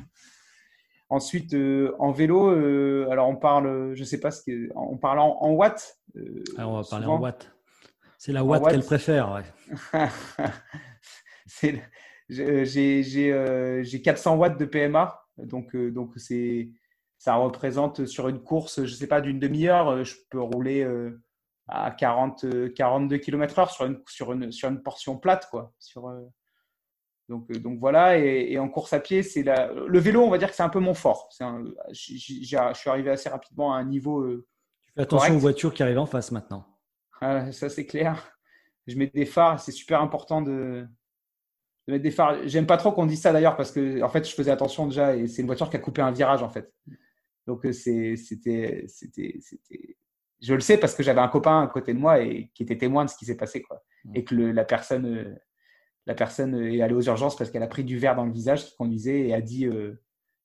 Ensuite, 1.10 1.52
euh, 1.54 1.94
en 1.98 2.12
vélo, 2.12 2.48
euh, 2.50 3.06
alors 3.10 3.28
on 3.28 3.36
parle, 3.36 3.94
je 3.94 4.04
sais 4.04 4.18
pas 4.18 4.30
ce 4.30 4.42
que, 4.42 4.70
on 4.74 4.96
parle 4.96 5.18
en, 5.18 5.50
watts. 5.52 5.98
Euh, 6.16 6.42
alors 6.56 6.72
on 6.72 6.80
va 6.80 6.88
parler 6.88 7.06
en 7.06 7.20
watts. 7.20 7.50
C'est 8.16 8.32
la 8.32 8.42
watt, 8.42 8.66
qu'elle 8.66 8.82
préfère. 8.82 9.42
J'ai 12.30 14.02
400 14.02 14.36
watts 14.36 14.58
de 14.58 14.64
PMA, 14.64 15.20
donc 15.36 15.76
donc 15.76 16.12
c'est 16.16 16.70
ça 17.18 17.34
représente 17.34 18.06
sur 18.06 18.28
une 18.28 18.42
course, 18.42 18.84
je 18.84 18.94
sais 18.94 19.06
pas, 19.06 19.20
d'une 19.20 19.38
demi-heure, 19.38 20.04
je 20.04 20.16
peux 20.30 20.40
rouler 20.40 20.86
à 21.68 21.90
40, 21.90 22.72
42 22.74 23.18
km/h 23.18 23.72
sur 23.72 23.84
une, 23.84 24.02
sur, 24.08 24.32
une, 24.32 24.52
sur 24.52 24.70
une 24.70 24.82
portion 24.82 25.18
plate. 25.18 25.48
Quoi, 25.50 25.72
sur, 25.78 26.10
donc, 27.28 27.50
euh, 27.50 27.58
donc 27.58 27.78
voilà, 27.78 28.18
et, 28.18 28.58
en 28.58 28.68
course 28.68 28.92
à 28.92 29.00
pied, 29.00 29.22
c'est 29.22 29.42
la... 29.42 29.72
le 29.72 29.98
vélo, 29.98 30.22
on 30.22 30.30
va 30.30 30.38
dire 30.38 30.50
que 30.50 30.56
c'est 30.56 30.62
un 30.62 30.68
peu 30.68 30.80
mon 30.80 30.94
fort. 30.94 31.28
Un... 31.40 31.64
Je 31.90 32.74
suis 32.74 32.90
arrivé 32.90 33.10
assez 33.10 33.28
rapidement 33.28 33.74
à 33.74 33.78
un 33.78 33.84
niveau. 33.84 34.20
Euh, 34.20 34.46
tu 34.86 34.92
fais 34.94 35.02
attention 35.02 35.36
aux 35.36 35.38
voitures 35.38 35.72
qui 35.72 35.82
arrivent 35.82 35.98
en 35.98 36.06
face 36.06 36.30
maintenant. 36.30 36.66
Ah, 37.20 37.50
ça, 37.52 37.68
c'est 37.68 37.86
clair. 37.86 38.32
Je 38.86 38.96
mets 38.96 39.06
des 39.06 39.26
phares, 39.26 39.60
c'est 39.60 39.72
super 39.72 40.02
important 40.02 40.42
de, 40.42 40.86
de 41.86 41.92
mettre 41.92 42.02
des 42.02 42.10
phares. 42.10 42.46
J'aime 42.46 42.66
pas 42.66 42.76
trop 42.76 42.92
qu'on 42.92 43.06
dise 43.06 43.22
ça 43.22 43.32
d'ailleurs 43.32 43.56
parce 43.56 43.72
que 43.72 44.02
en 44.02 44.08
fait, 44.10 44.28
je 44.28 44.34
faisais 44.34 44.50
attention 44.50 44.86
déjà 44.86 45.16
et 45.16 45.26
c'est 45.26 45.40
une 45.40 45.46
voiture 45.46 45.70
qui 45.70 45.76
a 45.76 45.80
coupé 45.80 46.02
un 46.02 46.10
virage 46.10 46.42
en 46.42 46.50
fait. 46.50 46.70
Donc 47.46 47.66
c'était 47.72 48.86
je 50.44 50.54
le 50.54 50.60
sais 50.60 50.76
parce 50.76 50.94
que 50.94 51.02
j'avais 51.02 51.20
un 51.20 51.28
copain 51.28 51.62
à 51.62 51.66
côté 51.66 51.94
de 51.94 51.98
moi 51.98 52.20
et 52.20 52.50
qui 52.54 52.62
était 52.62 52.76
témoin 52.76 53.04
de 53.04 53.10
ce 53.10 53.16
qui 53.16 53.24
s'est 53.24 53.36
passé. 53.36 53.62
Quoi. 53.62 53.82
Mm. 54.04 54.12
Et 54.14 54.24
que 54.24 54.34
la, 54.34 54.64
personne, 54.64 55.06
euh, 55.06 55.34
la 56.06 56.14
personne 56.14 56.54
est 56.54 56.80
allée 56.82 56.94
aux 56.94 57.02
urgences 57.02 57.36
parce 57.36 57.50
qu'elle 57.50 57.62
a 57.62 57.68
pris 57.68 57.84
du 57.84 57.98
verre 57.98 58.16
dans 58.16 58.24
le 58.24 58.32
visage 58.32 58.66
qui 58.66 58.76
conduisait 58.76 59.28
et 59.28 59.34
a 59.34 59.40
dit 59.40 59.66
euh, 59.66 60.00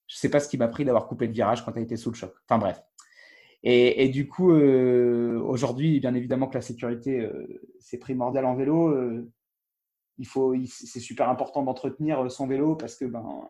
Je 0.07 0.15
ne 0.15 0.19
sais 0.19 0.29
pas 0.29 0.39
ce 0.39 0.49
qui 0.49 0.57
m'a 0.57 0.67
pris 0.67 0.85
d'avoir 0.85 1.07
coupé 1.07 1.27
le 1.27 1.33
virage 1.33 1.65
quand 1.65 1.75
elle 1.75 1.83
était 1.83 1.97
sous 1.97 2.11
le 2.11 2.15
choc. 2.15 2.33
Enfin 2.47 2.59
bref. 2.59 2.81
Et, 3.61 4.07
du 4.07 4.25
coup, 4.25 4.53
euh, 4.53 5.37
aujourd'hui, 5.41 5.99
bien 5.99 6.13
évidemment 6.13 6.47
que 6.47 6.53
la 6.53 6.61
sécurité, 6.61 7.29
c'est 7.81 7.97
primordial 7.97 8.45
en 8.45 8.55
vélo. 8.55 8.97
il 10.17 10.25
faut, 10.25 10.55
c'est 10.65 11.01
super 11.01 11.27
important 11.27 11.63
d'entretenir 11.63 12.31
son 12.31 12.47
vélo 12.47 12.77
parce 12.77 12.95
que 12.95 13.03
ben, 13.03 13.49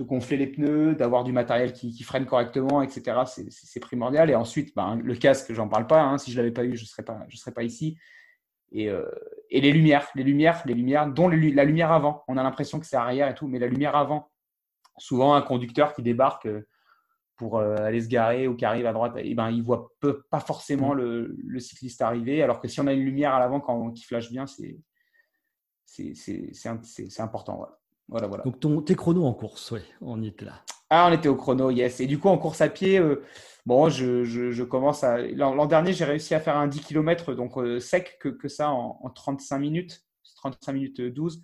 de 0.00 0.04
gonfler 0.04 0.38
les 0.38 0.46
pneus, 0.46 0.94
d'avoir 0.94 1.24
du 1.24 1.32
matériel 1.32 1.74
qui, 1.74 2.02
freine 2.02 2.24
correctement, 2.24 2.80
etc. 2.80 3.18
C'est 3.26 3.80
primordial. 3.80 4.30
Et 4.30 4.34
ensuite, 4.34 4.74
ben, 4.74 4.96
le 4.96 5.14
casque, 5.14 5.52
j'en 5.52 5.68
parle 5.68 5.86
pas. 5.86 6.02
Hein. 6.02 6.16
si 6.16 6.32
je 6.32 6.38
l'avais 6.38 6.52
pas 6.52 6.64
eu, 6.64 6.74
je 6.76 6.86
serais 6.86 7.02
pas, 7.02 7.26
je 7.28 7.36
serais 7.36 7.52
pas 7.52 7.62
ici. 7.62 7.98
Et, 8.72 8.88
euh, 8.88 9.04
et, 9.50 9.60
les 9.60 9.72
lumières, 9.72 10.08
les 10.14 10.22
lumières, 10.22 10.62
les 10.66 10.74
lumières, 10.74 11.06
dont 11.08 11.28
la 11.28 11.64
lumière 11.64 11.92
avant. 11.92 12.24
On 12.28 12.36
a 12.36 12.42
l'impression 12.42 12.78
que 12.78 12.86
c'est 12.86 12.96
arrière 12.96 13.28
et 13.28 13.34
tout, 13.34 13.48
mais 13.48 13.58
la 13.58 13.66
lumière 13.66 13.96
avant. 13.96 14.30
Souvent, 14.98 15.34
un 15.34 15.42
conducteur 15.42 15.94
qui 15.94 16.02
débarque 16.02 16.46
euh, 16.46 16.66
pour 17.36 17.58
euh, 17.58 17.76
aller 17.76 18.02
se 18.02 18.08
garer 18.08 18.46
ou 18.46 18.54
qui 18.54 18.64
arrive 18.64 18.86
à 18.86 18.92
droite, 18.92 19.16
et 19.16 19.30
eh 19.30 19.34
ben, 19.34 19.50
il 19.50 19.62
voit 19.62 19.92
peu, 19.98 20.22
pas 20.30 20.40
forcément 20.40 20.92
le, 20.92 21.36
cycliste 21.58 22.02
arriver. 22.02 22.42
Alors 22.42 22.60
que 22.60 22.68
si 22.68 22.80
on 22.80 22.86
a 22.86 22.92
une 22.92 23.04
lumière 23.04 23.34
à 23.34 23.40
l'avant 23.40 23.60
qui 23.92 24.04
flash 24.04 24.30
bien, 24.30 24.46
c'est 24.46 24.78
c'est 25.86 27.20
important. 27.20 27.56
Voilà. 27.56 27.79
Voilà, 28.10 28.26
voilà. 28.26 28.42
Donc 28.44 28.58
ton, 28.58 28.82
tes 28.82 28.96
chronos 28.96 29.24
en 29.24 29.32
course, 29.32 29.70
oui, 29.70 29.80
on 30.00 30.20
y 30.20 30.26
était 30.26 30.44
là. 30.44 30.64
Ah, 30.90 31.06
on 31.08 31.14
était 31.14 31.28
au 31.28 31.36
chrono, 31.36 31.70
yes. 31.70 32.00
Et 32.00 32.06
du 32.06 32.18
coup, 32.18 32.28
en 32.28 32.36
course 32.36 32.60
à 32.60 32.68
pied, 32.68 32.98
euh, 32.98 33.22
bon, 33.64 33.88
je, 33.88 34.24
je, 34.24 34.62
commence 34.64 35.04
à. 35.04 35.18
L'an 35.18 35.66
dernier, 35.66 35.92
j'ai 35.92 36.04
réussi 36.04 36.34
à 36.34 36.40
faire 36.40 36.56
un 36.56 36.66
10 36.66 36.80
km, 36.80 37.34
donc 37.34 37.56
euh, 37.56 37.78
sec 37.78 38.18
que, 38.18 38.28
que, 38.28 38.48
ça 38.48 38.70
en, 38.70 39.08
35 39.10 39.58
minutes, 39.58 40.04
35 40.36 40.72
minutes 40.72 41.00
12. 41.00 41.40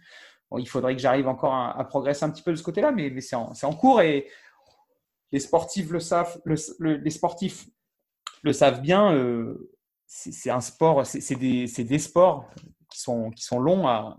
Bon, 0.50 0.58
il 0.58 0.68
faudrait 0.68 0.96
que 0.96 1.00
j'arrive 1.00 1.28
encore 1.28 1.54
à, 1.54 1.84
progresser 1.84 2.24
un 2.24 2.30
petit 2.30 2.42
peu 2.42 2.50
de 2.50 2.56
ce 2.56 2.64
côté-là, 2.64 2.90
mais, 2.90 3.10
mais 3.10 3.20
c'est 3.20 3.36
en, 3.36 3.52
en, 3.62 3.72
cours 3.72 4.00
et 4.00 4.28
les 5.30 5.40
sportifs 5.40 5.90
le 5.90 6.00
savent, 6.00 6.40
les 6.80 7.10
sportifs 7.10 7.68
le 8.42 8.52
savent 8.52 8.80
bien. 8.80 9.14
Euh, 9.14 9.70
c'est 10.08 10.50
un 10.50 10.60
sport, 10.60 11.06
c'est 11.06 11.34
des, 11.36 11.66
des, 11.66 11.98
sports 11.98 12.48
qui 12.90 13.00
sont, 13.00 13.30
qui 13.30 13.42
sont 13.42 13.58
longs 13.58 13.86
à, 13.86 14.16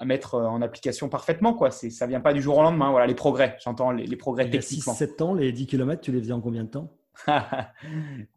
à 0.00 0.06
mettre 0.06 0.36
en 0.36 0.62
application 0.62 1.08
parfaitement. 1.08 1.52
Quoi. 1.52 1.70
C'est, 1.70 1.90
ça 1.90 2.06
vient 2.06 2.20
pas 2.20 2.32
du 2.32 2.40
jour 2.40 2.56
au 2.56 2.62
lendemain. 2.62 2.90
Voilà, 2.90 3.06
les 3.06 3.14
progrès, 3.14 3.56
j'entends 3.62 3.90
les, 3.90 4.16
progrès 4.16 4.46
Il 4.46 4.50
techniquement. 4.50 4.94
6-7 4.94 5.22
ans, 5.22 5.34
les 5.34 5.52
10 5.52 5.66
km, 5.66 6.00
tu 6.00 6.10
les 6.10 6.20
faisais 6.20 6.32
en 6.32 6.40
combien 6.40 6.64
de 6.64 6.70
temps? 6.70 6.96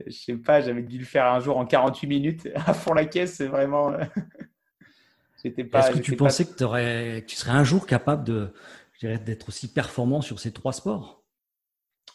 Je 0.05 0.11
sais 0.11 0.35
pas, 0.35 0.59
j'avais 0.59 0.81
dû 0.81 0.97
le 0.97 1.05
faire 1.05 1.25
un 1.27 1.39
jour 1.39 1.57
en 1.57 1.65
48 1.65 2.07
minutes 2.07 2.49
à 2.55 2.73
fond 2.73 2.93
la 2.93 3.05
caisse. 3.05 3.35
C'est 3.35 3.47
vraiment. 3.47 3.93
Euh, 3.93 4.03
pas, 5.71 5.79
Est-ce 5.79 5.97
que 5.97 6.03
tu 6.03 6.17
pensais 6.17 6.45
que, 6.45 7.19
tu 7.21 7.35
serais 7.37 7.51
un 7.51 7.63
jour 7.63 7.87
capable 7.87 8.25
de, 8.25 8.53
d'être 9.01 9.47
aussi 9.47 9.71
performant 9.71 10.19
sur 10.19 10.41
ces 10.41 10.51
trois 10.51 10.73
sports? 10.73 11.23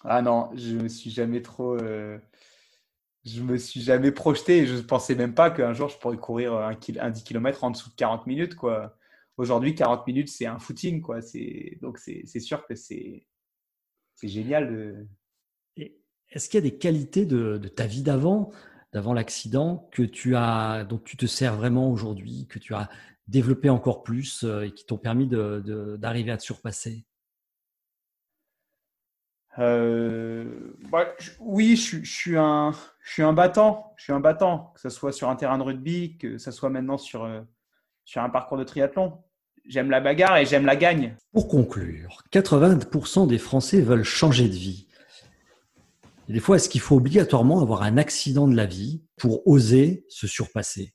Ah 0.05 0.21
non, 0.21 0.51
je 0.55 0.75
me 0.75 0.89
suis 0.89 1.11
jamais 1.11 1.41
trop. 1.41 1.75
Euh, 1.75 2.19
je 3.25 3.41
me 3.41 3.57
suis 3.57 3.81
jamais 3.81 4.13
projeté. 4.13 4.67
Je 4.67 4.75
ne 4.75 4.83
pensais 4.83 5.15
même 5.15 5.35
pas 5.35 5.51
qu'un 5.51 5.73
jour 5.73 5.89
je 5.89 5.97
pourrais 5.97 6.19
courir 6.19 6.53
un, 6.53 6.77
un 7.01 7.11
10 7.11 7.25
km 7.25 7.65
en 7.65 7.71
dessous 7.71 7.89
de 7.89 7.95
40 7.95 8.27
minutes. 8.27 8.55
Quoi. 8.55 8.98
Aujourd'hui, 9.39 9.75
40 9.75 10.07
minutes, 10.07 10.29
c'est 10.29 10.47
un 10.47 10.59
footing. 10.59 11.01
Quoi. 11.01 11.21
Donc, 11.81 11.99
c'est 11.99 12.41
sûr 12.41 12.67
que 12.67 12.75
c'est 12.75 13.25
génial. 14.23 15.07
Est-ce 15.77 16.49
qu'il 16.49 16.59
y 16.59 16.67
a 16.67 16.71
des 16.71 16.77
qualités 16.77 17.25
de, 17.25 17.57
ta 17.69 17.87
vie 17.87 18.03
d'avant, 18.03 18.51
d'avant 18.93 19.15
l'accident, 19.15 19.89
que 19.93 20.03
tu 20.03 20.35
as, 20.37 20.85
dont 20.85 20.99
tu 20.99 21.17
te 21.17 21.27
sers 21.27 21.57
vraiment 21.57 21.91
aujourd'hui, 21.91 22.47
que 22.49 22.59
tu 22.59 22.75
as 22.75 22.91
développé 23.29 23.71
encore 23.71 24.03
plus 24.03 24.43
euh, 24.45 24.63
et 24.63 24.73
qui 24.73 24.87
t'ont 24.87 24.99
permis 24.99 25.29
d'arriver 25.29 26.33
à 26.33 26.37
te 26.37 26.43
surpasser? 26.43 27.05
Euh, 29.59 30.75
bah, 30.91 31.15
oui, 31.41 31.77
je, 31.77 32.05
suis 32.05 32.37
un, 32.37 32.73
je 33.03 33.13
suis 33.13 33.23
un 33.23 33.33
battant. 33.33 33.93
Je 33.97 34.05
suis 34.05 34.13
un 34.13 34.21
battant, 34.21 34.73
que 34.75 34.81
ce 34.81 34.89
soit 34.89 35.13
sur 35.13 35.29
un 35.29 35.37
terrain 35.37 35.59
de 35.59 35.63
rugby, 35.63 36.17
que 36.19 36.39
ce 36.39 36.51
soit 36.51 36.71
maintenant 36.71 36.99
sur, 36.99 37.25
euh, 37.25 37.41
sur 38.05 38.23
un 38.23 38.31
parcours 38.31 38.57
de 38.57 38.65
triathlon. 38.65 39.23
J'aime 39.69 39.91
la 39.91 40.01
bagarre 40.01 40.39
et 40.39 40.47
j'aime 40.47 40.65
la 40.65 40.77
gagne. 40.77 41.15
Pour 41.33 41.47
conclure, 41.47 42.23
80% 42.33 43.27
des 43.27 43.37
Français 43.37 43.83
veulent 43.83 44.03
changer 44.03 44.49
de 44.49 44.55
vie. 44.55 44.89
Et 46.29 46.33
des 46.33 46.41
fois, 46.41 46.57
est-ce 46.57 46.71
qu'il 46.71 46.81
faut 46.81 46.97
obligatoirement 46.97 47.61
avoir 47.61 47.83
un 47.83 47.99
accident 47.99 48.49
de 48.49 48.57
la 48.57 48.65
vie 48.65 49.03
pour 49.19 49.47
oser 49.47 50.07
se 50.09 50.27
surpasser? 50.27 50.95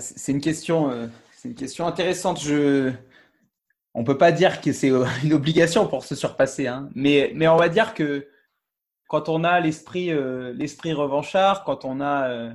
C'est 0.00 0.32
une 0.32 0.42
question, 0.42 0.90
euh, 0.90 1.06
c'est 1.32 1.48
une 1.48 1.54
question 1.54 1.86
intéressante. 1.86 2.42
Je, 2.42 2.92
on 3.94 4.04
peut 4.04 4.18
pas 4.18 4.32
dire 4.32 4.60
que 4.60 4.72
c'est 4.74 4.90
euh, 4.90 5.06
une 5.24 5.32
obligation 5.32 5.86
pour 5.86 6.04
se 6.04 6.14
surpasser, 6.14 6.66
hein. 6.66 6.90
mais, 6.94 7.32
mais 7.34 7.48
on 7.48 7.56
va 7.56 7.70
dire 7.70 7.94
que 7.94 8.28
quand 9.08 9.30
on 9.30 9.44
a 9.44 9.60
l'esprit, 9.60 10.10
euh, 10.10 10.52
l'esprit 10.52 10.92
revanchard, 10.92 11.64
quand 11.64 11.86
on 11.86 12.02
a, 12.02 12.52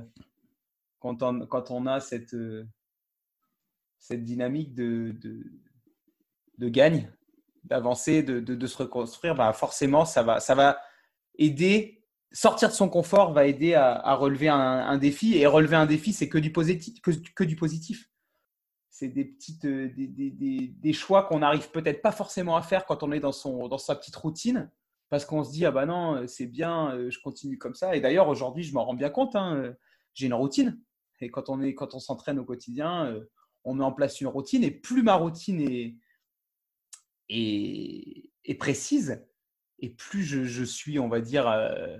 quand 1.00 1.24
on, 1.24 1.46
quand 1.46 1.72
on 1.72 1.86
a 1.86 1.98
cette 1.98 2.36
cette 4.00 4.24
dynamique 4.24 4.74
de, 4.74 5.14
de, 6.58 6.68
gagne, 6.68 7.12
d'avancer, 7.64 8.22
de, 8.22 8.40
de, 8.40 8.66
se 8.66 8.78
reconstruire, 8.78 9.34
bah 9.34 9.52
forcément, 9.52 10.04
ça 10.04 10.22
va, 10.22 10.40
ça 10.40 10.54
va 10.54 10.80
aider, 11.36 12.02
sortir 12.32 12.70
de 12.70 12.74
son 12.74 12.88
confort 12.88 13.32
va 13.32 13.46
aider 13.46 13.74
à, 13.74 14.14
relever 14.14 14.48
un, 14.48 14.98
défi. 14.98 15.36
Et 15.36 15.46
relever 15.46 15.76
un 15.76 15.86
défi, 15.86 16.12
c'est 16.12 16.28
que 16.28 16.38
du 16.38 16.50
positif. 16.50 17.00
Que, 17.02 17.44
du 17.44 17.56
positif. 17.56 18.08
C'est 18.88 19.08
des, 19.08 19.24
petites, 19.24 19.66
des, 19.66 20.08
des, 20.08 20.74
des 20.74 20.92
choix 20.92 21.24
qu'on 21.24 21.38
n'arrive 21.38 21.70
peut-être 21.70 22.02
pas 22.02 22.12
forcément 22.12 22.56
à 22.56 22.62
faire 22.62 22.86
quand 22.86 23.02
on 23.02 23.12
est 23.12 23.20
dans, 23.20 23.32
son, 23.32 23.68
dans 23.68 23.78
sa 23.78 23.94
petite 23.94 24.16
routine. 24.16 24.70
Parce 25.10 25.24
qu'on 25.24 25.44
se 25.44 25.50
dit, 25.50 25.66
ah 25.66 25.72
bah 25.72 25.86
non, 25.86 26.26
c'est 26.26 26.46
bien, 26.46 26.96
je 27.10 27.18
continue 27.18 27.58
comme 27.58 27.74
ça. 27.74 27.96
Et 27.96 28.00
d'ailleurs, 28.00 28.28
aujourd'hui, 28.28 28.62
je 28.62 28.72
m'en 28.72 28.84
rends 28.84 28.94
bien 28.94 29.10
compte, 29.10 29.36
hein, 29.36 29.74
j'ai 30.14 30.26
une 30.26 30.34
routine. 30.34 30.80
Et 31.20 31.30
quand 31.30 31.50
on, 31.50 31.60
quand 31.72 31.94
on 31.94 31.98
s'entraîne 31.98 32.38
au 32.38 32.44
quotidien, 32.44 33.20
on 33.64 33.74
met 33.74 33.84
en 33.84 33.92
place 33.92 34.20
une 34.20 34.26
routine 34.26 34.64
et 34.64 34.70
plus 34.70 35.02
ma 35.02 35.14
routine 35.14 35.60
est, 35.60 35.94
est, 37.28 38.54
précise 38.58 39.24
et 39.78 39.90
plus 39.90 40.22
je, 40.22 40.64
suis, 40.64 40.98
on 40.98 41.08
va 41.08 41.20
dire, 41.20 41.48
euh, 41.48 41.96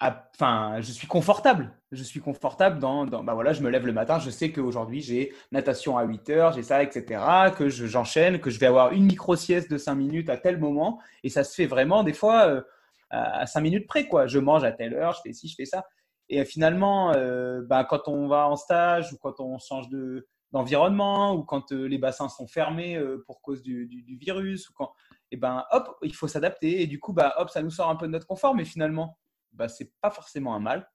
enfin, 0.00 0.80
je 0.80 0.92
suis 0.92 1.06
confortable. 1.06 1.72
Je 1.90 2.02
suis 2.02 2.20
confortable 2.20 2.78
dans, 2.78 3.06
bah 3.06 3.34
voilà, 3.34 3.52
je 3.52 3.62
me 3.62 3.70
lève 3.70 3.86
le 3.86 3.92
matin, 3.92 4.18
je 4.18 4.30
sais 4.30 4.52
qu'aujourd'hui 4.52 5.00
j'ai 5.00 5.32
natation 5.52 5.96
à 5.96 6.04
8 6.04 6.30
heures, 6.30 6.52
j'ai 6.52 6.62
ça, 6.62 6.82
etc., 6.82 7.22
que 7.56 7.68
j'enchaîne, 7.68 8.40
que 8.40 8.50
je 8.50 8.58
vais 8.58 8.66
avoir 8.66 8.92
une 8.92 9.04
micro-sieste 9.04 9.70
de 9.70 9.78
5 9.78 9.94
minutes 9.94 10.28
à 10.28 10.36
tel 10.36 10.58
moment 10.58 11.00
et 11.22 11.28
ça 11.28 11.44
se 11.44 11.54
fait 11.54 11.66
vraiment 11.66 12.02
des 12.02 12.12
fois 12.12 12.46
euh, 12.48 12.62
à 13.10 13.46
5 13.46 13.60
minutes 13.60 13.86
près, 13.86 14.06
quoi. 14.06 14.26
Je 14.26 14.38
mange 14.38 14.64
à 14.64 14.72
telle 14.72 14.94
heure, 14.94 15.14
je 15.14 15.20
fais 15.22 15.32
ci, 15.32 15.48
je 15.48 15.54
fais 15.54 15.66
ça. 15.66 15.84
Et 16.28 16.44
finalement, 16.44 17.12
euh, 17.12 17.62
bah, 17.62 17.84
quand 17.84 18.08
on 18.08 18.26
va 18.28 18.48
en 18.48 18.56
stage 18.56 19.12
ou 19.12 19.18
quand 19.18 19.40
on 19.40 19.58
change 19.58 19.88
de, 19.88 20.26
d'environnement 20.52 21.34
ou 21.34 21.42
quand 21.42 21.72
euh, 21.72 21.86
les 21.86 21.98
bassins 21.98 22.28
sont 22.28 22.46
fermés 22.46 22.96
euh, 22.96 23.22
pour 23.26 23.42
cause 23.42 23.62
du, 23.62 23.86
du, 23.86 24.16
virus, 24.16 24.68
ou 24.70 24.72
quand, 24.74 24.92
et 25.30 25.34
eh 25.34 25.36
ben, 25.36 25.64
hop, 25.70 25.96
il 26.02 26.14
faut 26.14 26.28
s'adapter. 26.28 26.82
Et 26.82 26.86
du 26.86 26.98
coup, 26.98 27.12
bah, 27.12 27.34
hop, 27.38 27.50
ça 27.50 27.62
nous 27.62 27.70
sort 27.70 27.90
un 27.90 27.96
peu 27.96 28.06
de 28.06 28.12
notre 28.12 28.26
confort, 28.26 28.54
mais 28.54 28.64
finalement, 28.64 29.18
bah, 29.52 29.68
c'est 29.68 29.92
pas 30.00 30.10
forcément 30.10 30.54
un 30.54 30.60
mal. 30.60 30.88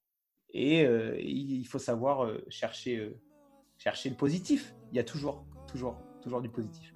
Et 0.52 0.82
il 1.22 1.64
faut 1.66 1.78
savoir 1.78 2.28
chercher, 2.48 3.16
chercher 3.78 4.10
le 4.10 4.16
positif. 4.16 4.74
Il 4.92 4.98
y 4.98 5.00
a 5.00 5.04
toujours, 5.04 5.46
toujours, 5.68 6.02
toujours 6.24 6.42
du 6.42 6.50
positif. 6.50 6.92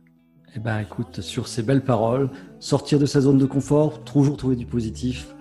Eh 0.55 0.59
ben, 0.59 0.79
écoute, 0.79 1.21
sur 1.21 1.47
ces 1.47 1.61
belles 1.61 1.83
paroles, 1.83 2.31
sortir 2.59 2.97
de 2.97 3.05
sa 3.05 3.21
zone 3.21 3.37
de 3.37 3.45
confort, 3.45 4.03
toujours 4.03 4.37
trouver 4.37 4.55
du 4.55 4.65
positif. 4.65 5.35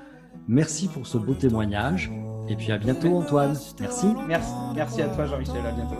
Merci 0.46 0.88
pour 0.88 1.06
ce 1.06 1.16
beau 1.16 1.32
témoignage. 1.32 2.10
Et 2.48 2.56
puis 2.56 2.72
à 2.72 2.78
bientôt 2.78 3.18
Antoine. 3.18 3.56
Merci. 3.80 4.06
Merci, 4.26 4.52
merci 4.74 5.02
à 5.02 5.08
toi 5.08 5.26
Jean-Michel, 5.26 5.66
à 5.66 5.72
bientôt. 5.72 5.96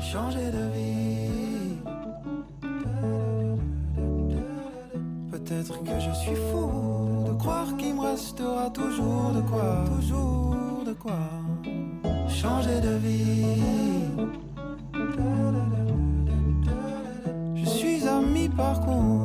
Changer 0.00 0.50
de 0.50 0.72
vie. 0.74 1.78
Peut-être 5.30 5.82
que 5.82 6.00
je 6.00 6.10
suis 6.14 6.36
fou 6.36 7.24
de 7.26 7.32
croire 7.38 7.76
qu'il 7.76 7.94
me 7.94 8.00
restera 8.00 8.70
toujours 8.70 9.32
de 9.34 9.40
quoi, 9.42 9.84
toujours 9.96 10.84
de 10.86 10.92
quoi 10.92 11.18
changer 12.42 12.80
de 12.80 12.94
vie. 12.96 13.44
Je 17.54 17.64
suis 17.64 18.08
à 18.08 18.20
mi-parcours, 18.20 19.21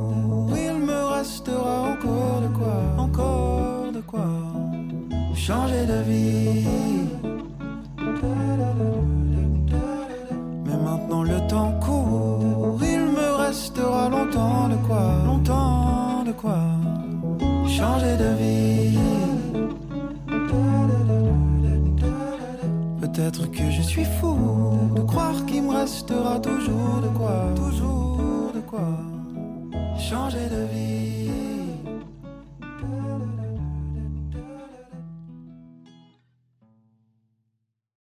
changer 5.47 5.86
de 5.86 5.99
vie. 6.10 6.67
Mais 10.65 10.77
maintenant 10.88 11.23
le 11.23 11.39
temps 11.47 11.73
court, 11.86 12.77
il 12.81 13.03
me 13.17 13.29
restera 13.45 14.10
longtemps 14.10 14.67
de 14.67 14.77
quoi, 14.88 15.05
longtemps 15.25 16.23
de 16.25 16.33
quoi 16.33 16.63
changer 17.77 18.15
de 18.23 18.31
vie. 18.41 18.99
Peut-être 23.01 23.49
que 23.49 23.71
je 23.71 23.81
suis 23.81 24.07
fou 24.19 24.36
de 24.97 25.01
croire 25.01 25.45
qu'il 25.45 25.63
me 25.63 25.73
restera 25.81 26.39
toujours 26.41 26.97
de 27.05 27.10
quoi, 27.19 27.38
toujours 27.55 28.51
de 28.53 28.60
quoi 28.71 28.89
changer 30.10 30.45
de 30.55 30.63
vie. 30.73 31.16